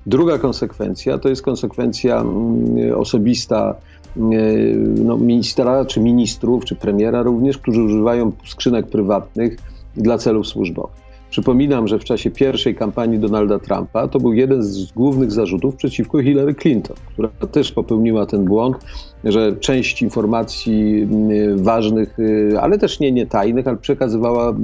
[0.07, 3.75] Druga konsekwencja to jest konsekwencja mm, osobista
[4.17, 9.57] mm, no, ministra, czy ministrów, czy premiera również, którzy używają skrzynek prywatnych
[9.97, 11.10] dla celów służbowych.
[11.31, 16.23] Przypominam, że w czasie pierwszej kampanii Donalda Trumpa to był jeden z głównych zarzutów przeciwko
[16.23, 18.77] Hillary Clinton, która też popełniła ten błąd,
[19.25, 24.55] że część informacji mm, ważnych, y, ale też nie, nie tajnych, ale przekazywała y,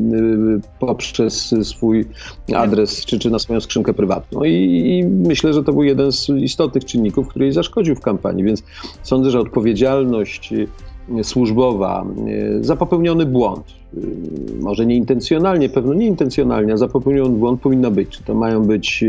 [0.78, 2.04] poprzez swój
[2.54, 4.44] adres czy, czy na swoją skrzynkę prywatną.
[4.44, 8.44] I, I, myślę, że to był jeden z istotnych czynników, który jej zaszkodził w kampanii,
[8.44, 8.62] więc
[9.02, 10.54] sądzę, że odpowiedzialność
[11.22, 12.06] służbowa
[12.60, 13.64] za popełniony błąd,
[14.60, 18.08] może nieintencjonalnie, pewno nieintencjonalnie, a za popełniony błąd powinna być.
[18.08, 19.04] Czy to mają być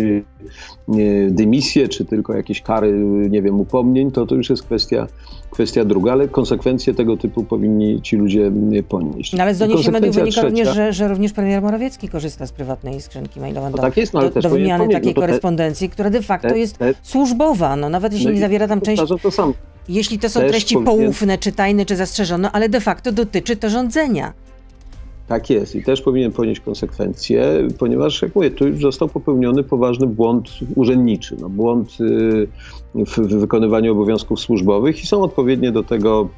[1.30, 2.92] dymisje, czy tylko jakieś kary,
[3.30, 5.08] nie wiem, upomnień, to to już jest kwestia,
[5.52, 8.52] kwestia druga, ale konsekwencje tego typu powinni ci ludzie
[8.90, 9.34] ponieść.
[9.34, 13.02] No ale z doniesień mediów wynika również, że, że również premier Morawiecki korzysta z prywatnej
[13.02, 15.94] skrzynki mailowej no tak jest, no, ale do, też do wymiany takiej no korespondencji, te,
[15.94, 19.06] która de facto te, jest te, służbowa, no nawet jeśli no nie zawiera tam części...
[19.90, 21.06] Jeśli to są Też treści powinien...
[21.06, 24.34] poufne, czy tajne, czy zastrzeżone, ale de facto dotyczy to rządzenia.
[25.28, 30.08] Tak jest i też powinien ponieść konsekwencje, ponieważ, jak mówię, tu już został popełniony poważny
[30.08, 32.48] błąd urzędniczy, no, błąd y,
[32.96, 36.30] w wykonywaniu obowiązków służbowych i są odpowiednie do tego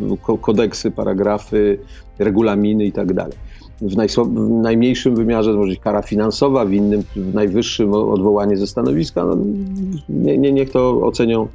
[0.41, 1.79] kodeksy, paragrafy,
[2.19, 3.07] regulaminy i tak.
[3.81, 9.25] W, w, najmniejszym wymiarze może być kara finansowa, w innym, w najwyższym odwołanie ze stanowiska.
[9.25, 9.37] No,
[10.09, 11.47] nie, nie, niech to ocenią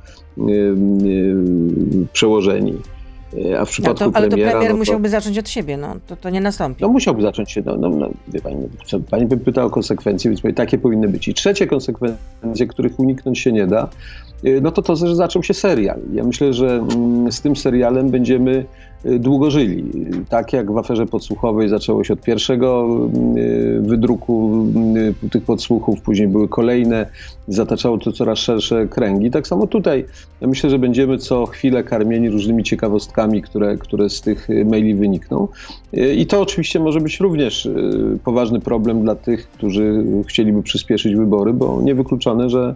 [2.12, 2.74] przełożeni.
[3.50, 5.48] E, a w przypadku no to, ale premiera, to premier no to, musiałby zacząć od
[5.48, 6.82] siebie, no to, to nie nastąpi.
[6.82, 8.56] No musiałby zacząć się, no, no, no wie pani,
[8.86, 11.28] co, pani by pytała o konsekwencje, więc mówię, takie powinny być.
[11.28, 13.88] I trzecie konsekwencje, których uniknąć się nie da,
[14.44, 16.00] e, no to to, że zaczął się serial.
[16.12, 18.64] Ja myślę, że mm, z tym serialem będziemy
[19.04, 19.84] długo żyli.
[20.28, 22.88] Tak jak w aferze podsłuchowej zaczęło się od pierwszego
[23.80, 24.66] wydruku
[25.30, 27.06] tych podsłuchów, później były kolejne,
[27.48, 29.30] zataczało to coraz szersze kręgi.
[29.30, 30.04] Tak samo tutaj.
[30.40, 35.48] Ja myślę, że będziemy co chwilę karmieni różnymi ciekawostkami, które, które z tych maili wynikną.
[36.16, 41.52] I to oczywiście może być również y, poważny problem dla tych, którzy chcieliby przyspieszyć wybory,
[41.52, 42.74] bo niewykluczone, że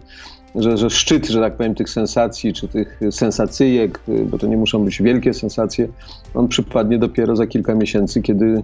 [0.55, 4.57] że, że szczyt, że tak powiem, tych sensacji, czy tych sensacyjek, y, bo to nie
[4.57, 5.87] muszą być wielkie sensacje,
[6.33, 8.63] on przypadnie dopiero za kilka miesięcy, kiedy,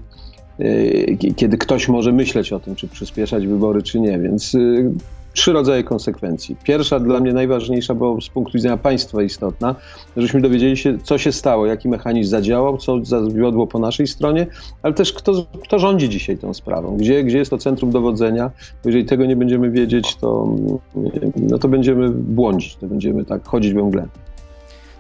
[0.60, 4.20] y, kiedy ktoś może myśleć o tym, czy przyspieszać wybory, czy nie.
[4.20, 4.58] Więc
[5.36, 6.56] trzy rodzaje konsekwencji.
[6.64, 9.76] Pierwsza, dla mnie najważniejsza, bo z punktu widzenia państwa istotna,
[10.18, 14.48] żebyśmy dowiedzieli się, co się stało, jaki mechanizm zadziałał, co zawiodło po naszej stronie,
[14.84, 18.52] ale też kto, kto rządzi dzisiaj tą sprawą, gdzie, gdzie jest to centrum dowodzenia.
[18.84, 20.56] Bo jeżeli tego nie będziemy wiedzieć, to,
[21.36, 24.08] no to będziemy błądzić, to będziemy tak chodzić we mgle.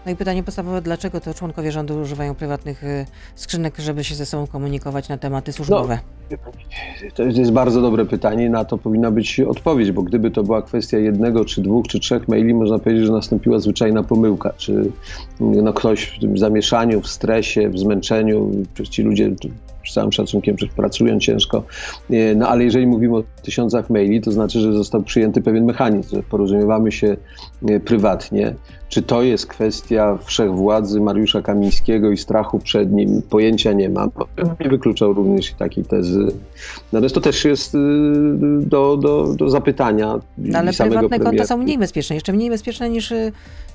[0.06, 4.26] No i pytanie podstawowe, dlaczego to członkowie rządu używają prywatnych y, skrzynek, żeby się ze
[4.26, 6.00] sobą komunikować na tematy służbowe?
[6.32, 6.38] No,
[7.16, 10.98] to jest bardzo dobre pytanie, na to powinna być odpowiedź, bo gdyby to była kwestia
[10.98, 14.92] jednego, czy dwóch, czy trzech maili, można powiedzieć, że nastąpiła zwyczajna pomyłka, czy
[15.40, 18.52] no, ktoś w tym zamieszaniu, w stresie, w zmęczeniu,
[18.90, 19.32] ci ludzie
[19.90, 21.64] z całym szacunkiem, że pracują ciężko,
[22.36, 26.24] no ale jeżeli mówimy o tysiącach maili, to znaczy, że został przyjęty pewien mechanizm, że
[26.24, 27.18] porozumiewamy się
[27.86, 28.56] prywatnie,
[28.90, 33.22] czy to jest kwestia wszechwładzy Mariusza Kamińskiego i strachu przed nim?
[33.30, 34.12] Pojęcia nie mam.
[34.60, 36.28] Nie wykluczał również takiej tezy.
[36.94, 37.78] Natomiast to też jest y,
[38.62, 43.14] do, do, do zapytania no, ale prywatne konta są mniej bezpieczne, jeszcze mniej bezpieczne niż,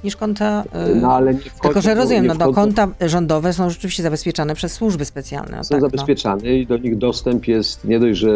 [0.04, 0.64] niż konta...
[1.00, 4.72] No, ale nie wchodzi, tylko, że rozumiem, no, no, konta rządowe są rzeczywiście zabezpieczane przez
[4.72, 5.56] służby specjalne.
[5.56, 5.88] No, są tak, no.
[5.88, 6.50] zabezpieczane no.
[6.50, 8.30] i do nich dostęp jest nie dość, że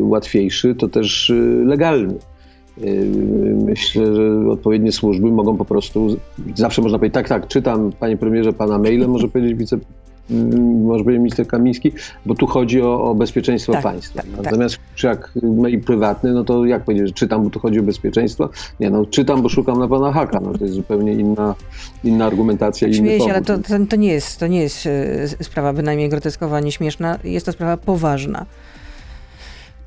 [0.00, 1.32] łatwiejszy, to też
[1.64, 2.14] legalny.
[3.64, 6.16] Myślę, że odpowiednie służby mogą po prostu,
[6.54, 9.78] zawsze można powiedzieć, tak, tak, czytam panie premierze pana maile, może powiedzieć wice,
[10.84, 11.92] może powiedzieć minister Kamiński,
[12.26, 14.22] bo tu chodzi o, o bezpieczeństwo tak, państwa.
[14.22, 14.44] Tak, tak.
[14.44, 15.02] Natomiast tak.
[15.02, 18.48] jak mail prywatny, no to jak powiedzieć, że czytam, bo tu chodzi o bezpieczeństwo?
[18.80, 21.54] Nie, no czytam, bo szukam na pana haka, no to jest zupełnie inna,
[22.04, 22.88] inna argumentacja.
[22.88, 26.08] Tak, śmieję się, ale to, to, to, nie jest, to nie jest e, sprawa bynajmniej
[26.08, 28.46] groteskowa, ani śmieszna, jest to sprawa poważna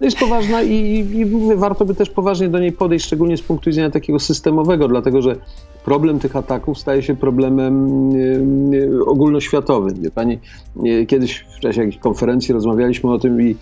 [0.01, 0.75] jest poważna i,
[1.13, 1.25] i
[1.56, 5.36] warto by też poważnie do niej podejść, szczególnie z punktu widzenia takiego systemowego, dlatego że
[5.86, 7.89] problem tych ataków staje się problemem
[9.06, 10.02] ogólnoświatowym.
[10.02, 10.39] Wie pani,
[11.08, 13.56] kiedyś w czasie jakiejś konferencji rozmawialiśmy o tym i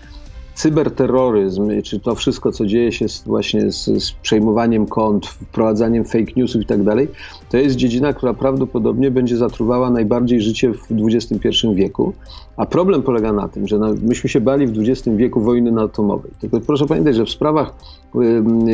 [0.54, 6.32] cyberterroryzm, czy to wszystko, co dzieje się z, właśnie z, z przejmowaniem kont, wprowadzaniem fake
[6.36, 7.08] newsów i tak dalej,
[7.50, 12.14] to jest dziedzina, która prawdopodobnie będzie zatruwała najbardziej życie w XXI wieku.
[12.58, 16.32] A problem polega na tym, że myśmy się bali w XX wieku wojny atomowej.
[16.42, 18.01] Tylko proszę pamiętać, że w sprawach y,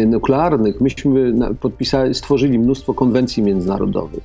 [0.07, 4.23] nuklearnych myśmy podpisali, stworzyli mnóstwo konwencji międzynarodowych.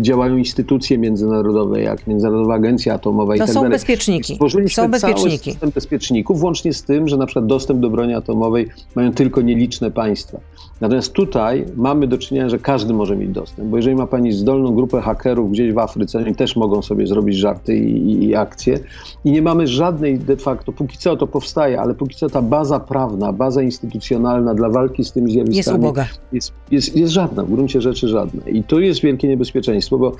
[0.00, 3.70] Działają instytucje międzynarodowe, jak Międzynarodowa Agencja Atomowa i tak są dalej.
[3.70, 4.34] Bezpieczniki.
[4.34, 5.38] Stworzyliśmy są bezpieczniki.
[5.38, 9.40] cały system bezpieczników, włącznie z tym, że na przykład dostęp do broni atomowej mają tylko
[9.40, 10.40] nieliczne państwa.
[10.80, 14.74] Natomiast tutaj mamy do czynienia, że każdy może mieć dostęp, bo jeżeli ma pani zdolną
[14.74, 18.78] grupę hakerów gdzieś w Afryce, oni też mogą sobie zrobić żarty i, i akcje
[19.24, 22.80] i nie mamy żadnej de facto, póki co to powstaje, ale póki co ta baza
[22.80, 26.06] prawna, baza instytucjonalna dla walki z tymi zjawiskami jest uboga.
[26.32, 28.42] Jest, jest, jest żadna, w gruncie rzeczy żadna.
[28.48, 30.12] I tu jest wielkie niebezpieczeństwo, bo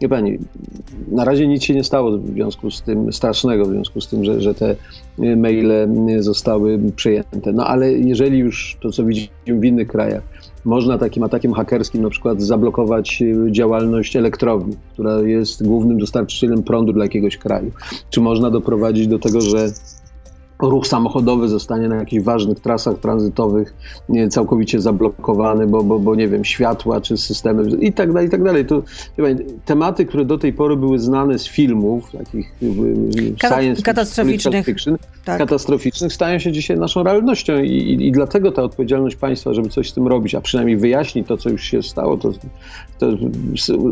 [0.00, 0.38] wie pani,
[1.08, 4.24] na razie nic się nie stało w związku z tym, strasznego w związku z tym,
[4.24, 4.76] że, że te
[5.18, 7.52] maile zostały przejęte.
[7.52, 10.22] No ale jeżeli już to, co widzimy w innych krajach,
[10.64, 16.92] można takim atakiem hakerskim na przykład zablokować y, działalność elektrowni, która jest głównym dostarczycielem prądu
[16.92, 17.70] dla jakiegoś kraju.
[18.10, 19.68] Czy można doprowadzić do tego, że
[20.70, 23.74] ruch samochodowy zostanie na jakichś ważnych trasach tranzytowych
[24.30, 28.42] całkowicie zablokowany, bo, bo, bo nie wiem, światła czy systemy i tak dalej, i tak
[28.42, 28.66] dalej.
[28.66, 28.82] To,
[29.64, 32.66] tematy, które do tej pory były znane z filmów, takich y,
[33.20, 35.38] y, science katastroficznych, fiction, tak.
[35.38, 39.90] katastroficznych, stają się dzisiaj naszą realnością I, i, i, dlatego ta odpowiedzialność państwa, żeby coś
[39.90, 42.32] z tym robić, a przynajmniej wyjaśnić to, co już się stało, to,
[42.98, 43.06] to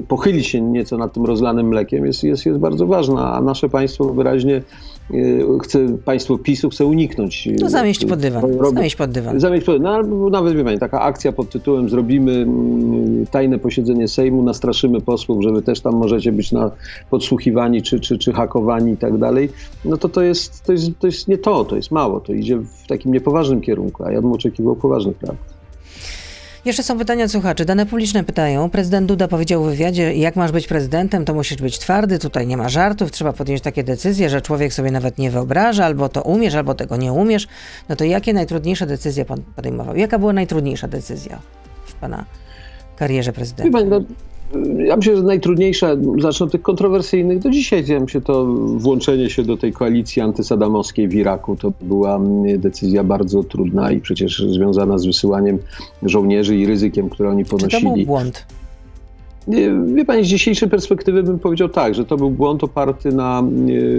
[0.09, 4.05] pochylić się nieco nad tym rozlanym mlekiem jest, jest, jest bardzo ważna, a nasze państwo
[4.05, 4.63] wyraźnie y,
[5.62, 7.49] chce, państwo PiSu chce uniknąć.
[7.61, 8.43] No zamieść pod dywan.
[8.75, 9.41] Zamieść pod dywan.
[9.41, 14.43] Zamieść pod, no, nawet wie pani, taka akcja pod tytułem zrobimy mm, tajne posiedzenie Sejmu,
[14.43, 16.71] nastraszymy posłów, że wy też tam możecie być na,
[17.11, 19.49] podsłuchiwani czy, czy, czy hakowani i tak dalej,
[19.85, 22.57] no to to jest, to, jest, to jest nie to, to jest mało, to idzie
[22.57, 25.37] w takim niepoważnym kierunku, a ja bym oczekiwał poważnych praw.
[26.64, 27.64] Jeszcze są pytania od słuchaczy.
[27.64, 28.70] Dane publiczne pytają.
[28.70, 32.57] Prezydent Duda powiedział w wywiadzie, jak masz być prezydentem, to musisz być twardy, tutaj nie
[32.57, 36.55] ma żartów, trzeba podjąć takie decyzje, że człowiek sobie nawet nie wyobraża, albo to umiesz,
[36.55, 37.48] albo tego nie umiesz.
[37.88, 39.96] No to jakie najtrudniejsze decyzje pan podejmował?
[39.96, 41.38] Jaka była najtrudniejsza decyzja
[41.87, 42.25] w pana
[42.96, 43.79] karierze prezydenta?
[44.87, 49.43] Ja myślę, że najtrudniejsza, zacznę od tych kontrowersyjnych, do dzisiaj ja myślę, to włączenie się
[49.43, 54.99] do tej koalicji antysadamowskiej w Iraku to była mm, decyzja bardzo trudna i przecież związana
[54.99, 55.59] z wysyłaniem
[56.03, 57.71] żołnierzy i ryzykiem, które oni ponosili.
[57.71, 58.47] Czy to był błąd?
[59.95, 63.43] Wie pani, z dzisiejszej perspektywy bym powiedział tak, że to był błąd oparty na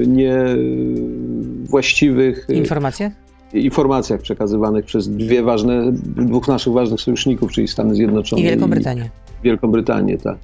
[0.07, 3.11] niewłaściwych nie informacjach?
[3.53, 9.09] informacjach przekazywanych przez dwie ważne, dwóch naszych ważnych sojuszników, czyli Stany Zjednoczone i Wielką Brytanię.
[9.43, 10.37] Wielką Brytanię, tak.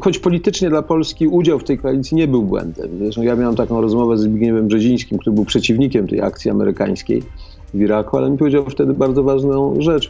[0.00, 2.90] Choć politycznie dla Polski udział w tej koalicji nie był błędem.
[2.98, 7.22] Zresztą ja miałem taką rozmowę z Zbigniewem Brzezińskim, który był przeciwnikiem tej akcji amerykańskiej
[7.74, 10.08] w Iraku, ale mi powiedział wtedy bardzo ważną rzecz.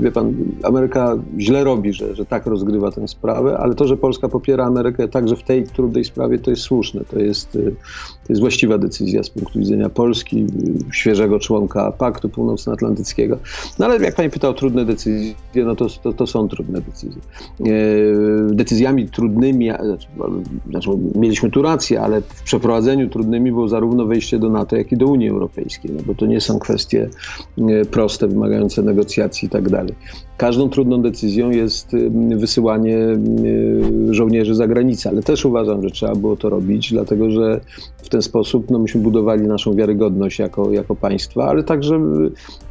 [0.00, 4.28] Wie pan, Ameryka źle robi, że, że tak rozgrywa tę sprawę, ale to, że Polska
[4.28, 7.00] popiera Amerykę także w tej trudnej sprawie, to jest słuszne.
[7.10, 7.58] To jest,
[8.28, 10.46] to jest właściwa decyzja z punktu widzenia Polski,
[10.92, 13.38] świeżego członka Paktu Północnoatlantyckiego.
[13.78, 17.22] No ale jak pani pyta o trudne decyzje, no to, to, to są trudne decyzje.
[17.60, 17.64] E,
[18.54, 20.08] decyzjami trudnymi, znaczy,
[20.70, 24.96] znaczy, mieliśmy tu rację, ale w przeprowadzeniu trudnymi było zarówno wejście do NATO, jak i
[24.96, 27.08] do Unii Europejskiej, no bo to nie są kwestie
[27.58, 29.94] e, proste, wymagające negocjacji i tak dalej.
[30.36, 31.96] Każdą trudną decyzją jest
[32.36, 32.98] wysyłanie
[34.10, 37.60] żołnierzy za granicę, ale też uważam, że trzeba było to robić, dlatego że
[38.02, 42.00] w ten sposób no, myśmy budowali naszą wiarygodność jako, jako państwa, ale także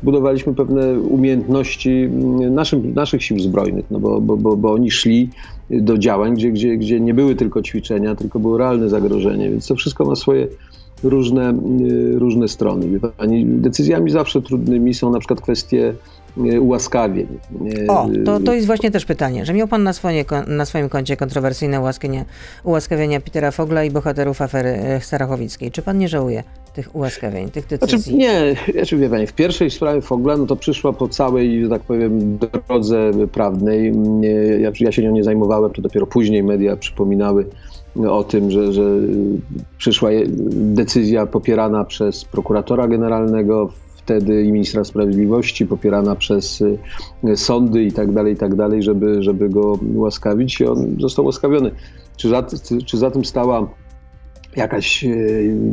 [0.03, 2.09] budowaliśmy pewne umiejętności
[2.51, 5.29] naszym, naszych sił zbrojnych, no bo, bo, bo, bo oni szli
[5.69, 9.75] do działań, gdzie, gdzie, gdzie nie były tylko ćwiczenia, tylko było realne zagrożenie, więc to
[9.75, 10.47] wszystko ma swoje
[11.03, 11.53] różne,
[12.13, 12.99] różne strony.
[13.45, 15.93] Decyzjami zawsze trudnymi są na przykład kwestie
[16.61, 17.27] ułaskawień.
[17.87, 21.17] O, to, to jest właśnie też pytanie, że miał pan na, swoje, na swoim koncie
[21.17, 21.81] kontrowersyjne
[22.63, 25.71] ułaskawienia Petera Fogla i bohaterów afery Starachowickiej.
[25.71, 27.97] Czy pan nie żałuje tych ułaskawień, tych decyzji?
[27.97, 31.69] Znaczy, nie, znaczy, wie pani, w pierwszej sprawie Fogla, no to przyszła po całej, że
[31.69, 33.93] tak powiem, drodze prawnej.
[34.59, 37.45] Ja, ja się nią nie zajmowałem, to dopiero później media przypominały
[38.09, 38.83] o tym, że, że
[39.77, 40.09] przyszła
[40.51, 43.69] decyzja popierana przez prokuratora generalnego
[44.07, 46.63] wtedy i ministra sprawiedliwości, popierana przez
[47.35, 51.71] sądy i tak dalej, i tak dalej, żeby, żeby go łaskawić i on został łaskawiony.
[52.17, 52.43] Czy za,
[52.85, 53.67] czy za tym stała
[54.55, 55.09] jakaś e,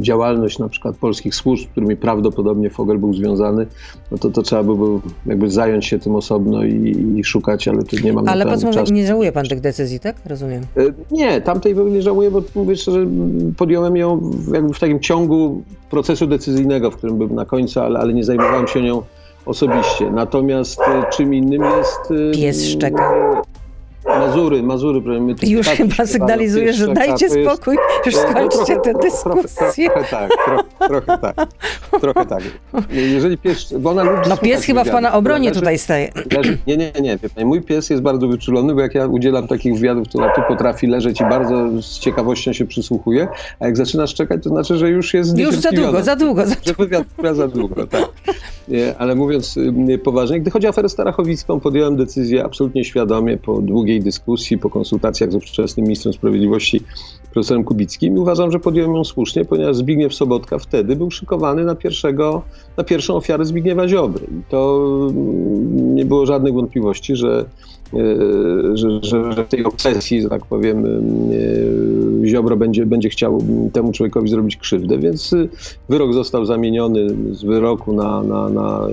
[0.00, 3.66] działalność na przykład polskich służb, z którymi prawdopodobnie Fogel był związany,
[4.10, 7.82] no to, to trzeba by było jakby zająć się tym osobno i, i szukać, ale
[7.82, 8.92] tu nie mam Ale pan czasu.
[8.92, 10.16] nie żałuje pan tych decyzji, tak?
[10.26, 10.62] Rozumiem.
[10.76, 13.06] E, nie, tamtej nie żałuję, bo mówię szczerze,
[13.56, 18.14] podjąłem ją jakby w takim ciągu procesu decyzyjnego, w którym byłem na końcu, ale, ale
[18.14, 19.02] nie zajmowałem się nią
[19.46, 20.10] osobiście.
[20.10, 22.00] Natomiast e, czym innym jest...
[22.34, 23.42] Pies szczeka.
[24.26, 25.20] Mazury, Mazury.
[25.20, 29.90] My już chyba sygnalizuje, że dajcie spokój, już skończcie tę dyskusję.
[29.90, 30.30] Trochę, trochę tak,
[30.88, 31.48] trochę, tak,
[32.00, 32.42] trochę tak.
[32.90, 36.12] Jeżeli pies, bo ona lubi No pies chyba w pana obronie tutaj staje.
[36.66, 37.44] Nie, nie, nie, nie.
[37.44, 40.86] Mój pies jest bardzo wyczulony, bo jak ja udzielam takich wywiadów, to na tu potrafi
[40.86, 43.28] leżeć i bardzo z ciekawością się przysłuchuje,
[43.60, 46.46] a jak zaczyna szczekać, to znaczy, że już jest Już za długo, za długo.
[46.46, 46.74] Za długo.
[46.78, 48.08] Wywiad trwa za długo, tak.
[48.68, 49.58] Nie, ale mówiąc
[50.04, 54.13] poważnie, gdy chodzi o aferę Starachowicką, podjąłem decyzję absolutnie świadomie po długiej dyskusji,
[54.60, 56.80] po konsultacjach z ówczesnym ministrem sprawiedliwości
[57.34, 61.74] profesorem Kubickim i uważam, że podjąłem ją słusznie, ponieważ Zbigniew Sobotka wtedy był szykowany na,
[61.74, 62.42] pierwszego,
[62.76, 64.26] na pierwszą ofiarę Zbigniewa Ziobry.
[64.26, 67.44] I to mm, nie było żadnych wątpliwości, że,
[67.94, 67.96] e,
[68.76, 73.38] że, że, że tej obsesji, że tak powiem, e, Ziobro będzie, będzie chciał
[73.72, 75.34] temu człowiekowi zrobić krzywdę, więc
[75.88, 78.86] wyrok został zamieniony z wyroku na, na, na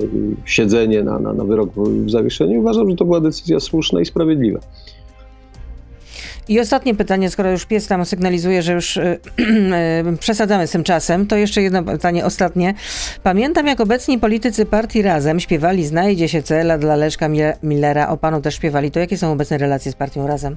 [0.45, 1.69] siedzenie, na, na, na wyrok
[2.05, 2.59] w zawieszeniu.
[2.59, 4.59] Uważam, że to była decyzja słuszna i sprawiedliwa.
[6.49, 9.19] I ostatnie pytanie, skoro już pies tam sygnalizuje, że już yy,
[10.05, 12.73] yy, przesadzamy z tym czasem, to jeszcze jedno pytanie, ostatnie.
[13.23, 17.29] Pamiętam, jak obecni politycy partii Razem śpiewali Znajdzie się cela dla Leszka
[17.63, 18.91] Millera, o panu też śpiewali.
[18.91, 20.55] To jakie są obecne relacje z partią Razem?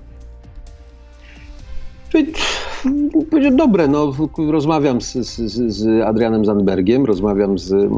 [3.53, 4.13] Dobre, no,
[4.51, 7.91] rozmawiam z, z, z Adrianem Zandbergiem, rozmawiam z mm,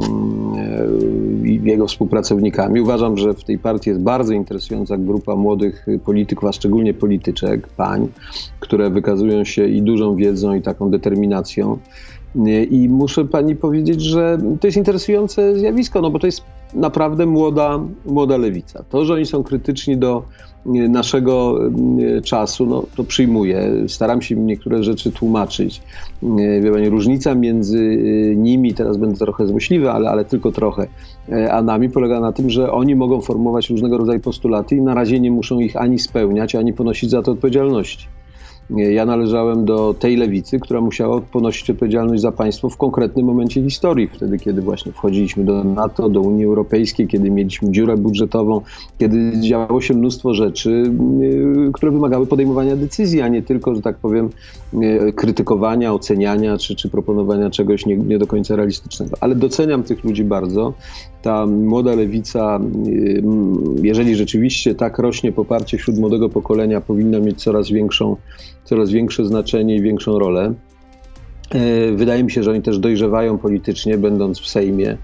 [1.43, 2.81] e, jego współpracownikami.
[2.81, 8.07] Uważam, że w tej partii jest bardzo interesująca grupa młodych polityków, a szczególnie polityczek, pań,
[8.59, 11.77] które wykazują się i dużą wiedzą, i taką determinacją.
[12.69, 16.41] I muszę pani powiedzieć, że to jest interesujące zjawisko, no bo to jest
[16.73, 18.83] naprawdę młoda, młoda lewica.
[18.89, 20.23] To, że oni są krytyczni do
[20.67, 21.59] naszego
[22.17, 23.71] e, czasu, no, to przyjmuję.
[23.87, 25.81] Staram się niektóre rzeczy tłumaczyć.
[26.61, 27.97] Wie pani, różnica między
[28.35, 30.87] nimi, teraz będę trochę złośliwy, ale, ale tylko trochę,
[31.51, 35.19] a nami polega na tym, że oni mogą formułować różnego rodzaju postulaty i na razie
[35.19, 38.07] nie muszą ich ani spełniać, ani ponosić za to odpowiedzialności.
[38.69, 44.09] Ja należałem do tej lewicy, która musiała ponosić odpowiedzialność za państwo w konkretnym momencie historii,
[44.13, 48.61] wtedy kiedy właśnie wchodziliśmy do NATO, do Unii Europejskiej, kiedy mieliśmy dziurę budżetową,
[48.99, 50.69] kiedy działo się mnóstwo rzeczy,
[51.69, 54.29] y, które wymagały podejmowania decyzji, a nie tylko, że tak powiem,
[54.73, 59.17] y, krytykowania, oceniania czy, czy proponowania czegoś nie, nie do końca realistycznego.
[59.19, 60.73] Ale doceniam tych ludzi bardzo.
[61.21, 63.23] Ta młoda lewica, y,
[63.83, 68.15] jeżeli rzeczywiście tak rośnie poparcie wśród młodego pokolenia, powinna mieć coraz większą
[68.67, 70.53] coraz większe znaczenie i większą rolę.
[71.51, 74.97] E, wydaje mi się, że oni też dojrzewają politycznie, będąc w Sejmie.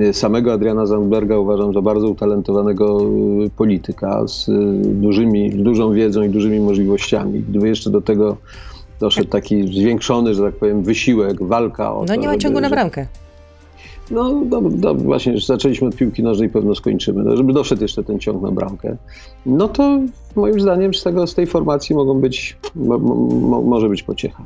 [0.00, 3.00] E, samego Adriana Zandberga uważam za bardzo utalentowanego
[3.46, 4.50] e, polityka z
[4.82, 7.40] dużymi, dużą wiedzą i dużymi możliwościami.
[7.40, 8.36] Gdyby jeszcze do tego
[9.00, 13.06] doszedł taki zwiększony, że tak powiem, wysiłek, walka o No nie ma ciągu na bramkę.
[14.10, 17.22] No, no, no, właśnie, zaczęliśmy od piłki nożnej, pewno skończymy.
[17.24, 18.96] No, żeby doszedł jeszcze ten ciąg na bramkę,
[19.46, 20.00] no to
[20.36, 24.42] moim zdaniem z, tego, z tej formacji mogą być, mo, mo, może być pociecha.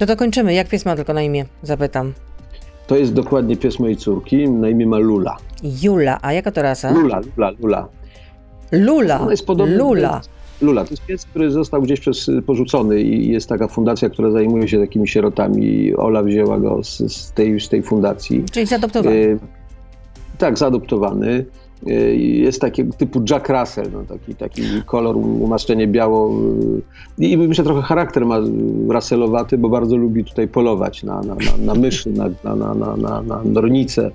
[0.00, 0.54] No to kończymy.
[0.54, 1.44] Jak pies ma tylko na imię?
[1.62, 2.12] Zapytam.
[2.86, 4.48] To jest dokładnie pies mojej córki.
[4.48, 5.36] Na imię ma Lula.
[5.82, 6.18] Jula.
[6.22, 6.90] A jaka to rasa?
[6.92, 7.88] Lula, Lula, Lula.
[8.72, 9.20] Lula.
[9.20, 9.76] Ona jest podobna.
[9.76, 10.20] Lula.
[10.62, 10.84] Lula.
[10.84, 14.80] To jest pies, który został gdzieś przez, porzucony i jest taka fundacja, która zajmuje się
[14.80, 15.94] takimi sierotami.
[15.94, 18.44] Ola wzięła go z, z tej, z tej fundacji.
[18.52, 19.16] Czyli zaadoptowany.
[19.16, 21.44] E, tak, zaadoptowany.
[21.86, 26.30] E, jest taki typu Jack Russell, no, taki, taki kolor, umaszczenie biało.
[27.20, 28.38] E, I myślę, trochę charakter ma
[28.88, 33.22] Russellowaty, bo bardzo lubi tutaj polować na, na, na, na myszy, na, na, na, na,
[33.22, 34.10] na nornice.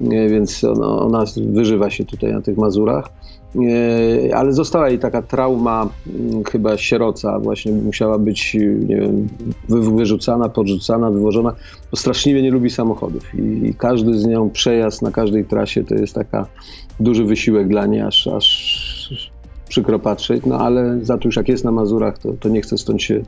[0.00, 3.10] Więc ona, ona wyżywa się tutaj na tych Mazurach.
[4.34, 8.54] Ale została jej taka trauma, mm, chyba sieroca, właśnie musiała być
[8.88, 9.28] nie wiem,
[9.68, 11.52] wyrzucana, podrzucana, wywożona,
[11.90, 16.14] bo straszliwie nie lubi samochodów i, każdy z nią przejazd na każdej trasie to jest
[16.14, 16.46] taka
[17.00, 18.87] duży wysiłek dla niej, aż, aż
[19.68, 22.78] przykro patrzeć, no ale za to już jak jest na Mazurach, to, to nie chce
[22.78, 23.22] stąd się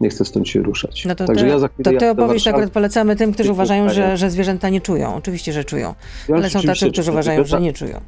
[0.00, 1.04] nie chcę stąd się ruszać.
[1.04, 4.16] No to Także ty, ja za to ty opowieść akurat polecamy tym, którzy uważają, że,
[4.16, 5.14] że zwierzęta nie czują.
[5.14, 5.94] Oczywiście, że czują.
[6.28, 8.00] Ja ale są tacy, którzy uważają, że nie czują.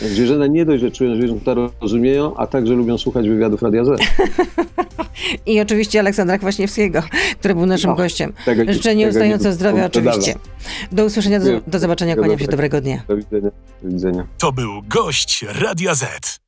[0.00, 4.00] Zwierzęta nie dość, że czują, zwierzęta rozumieją, a także lubią słuchać wywiadów Radia Z.
[5.46, 7.02] I oczywiście Aleksandra Kwaśniewskiego,
[7.38, 8.32] który był naszym no, gościem.
[8.44, 10.34] Tego, Życzę nieustająco zdrowia oczywiście.
[10.92, 13.02] Do usłyszenia, do, do zobaczenia, kłaniam się, dobrego dnia.
[13.08, 13.50] Do widzenia.
[13.82, 14.26] Do widzenia.
[14.38, 16.47] To był gość Radia Z.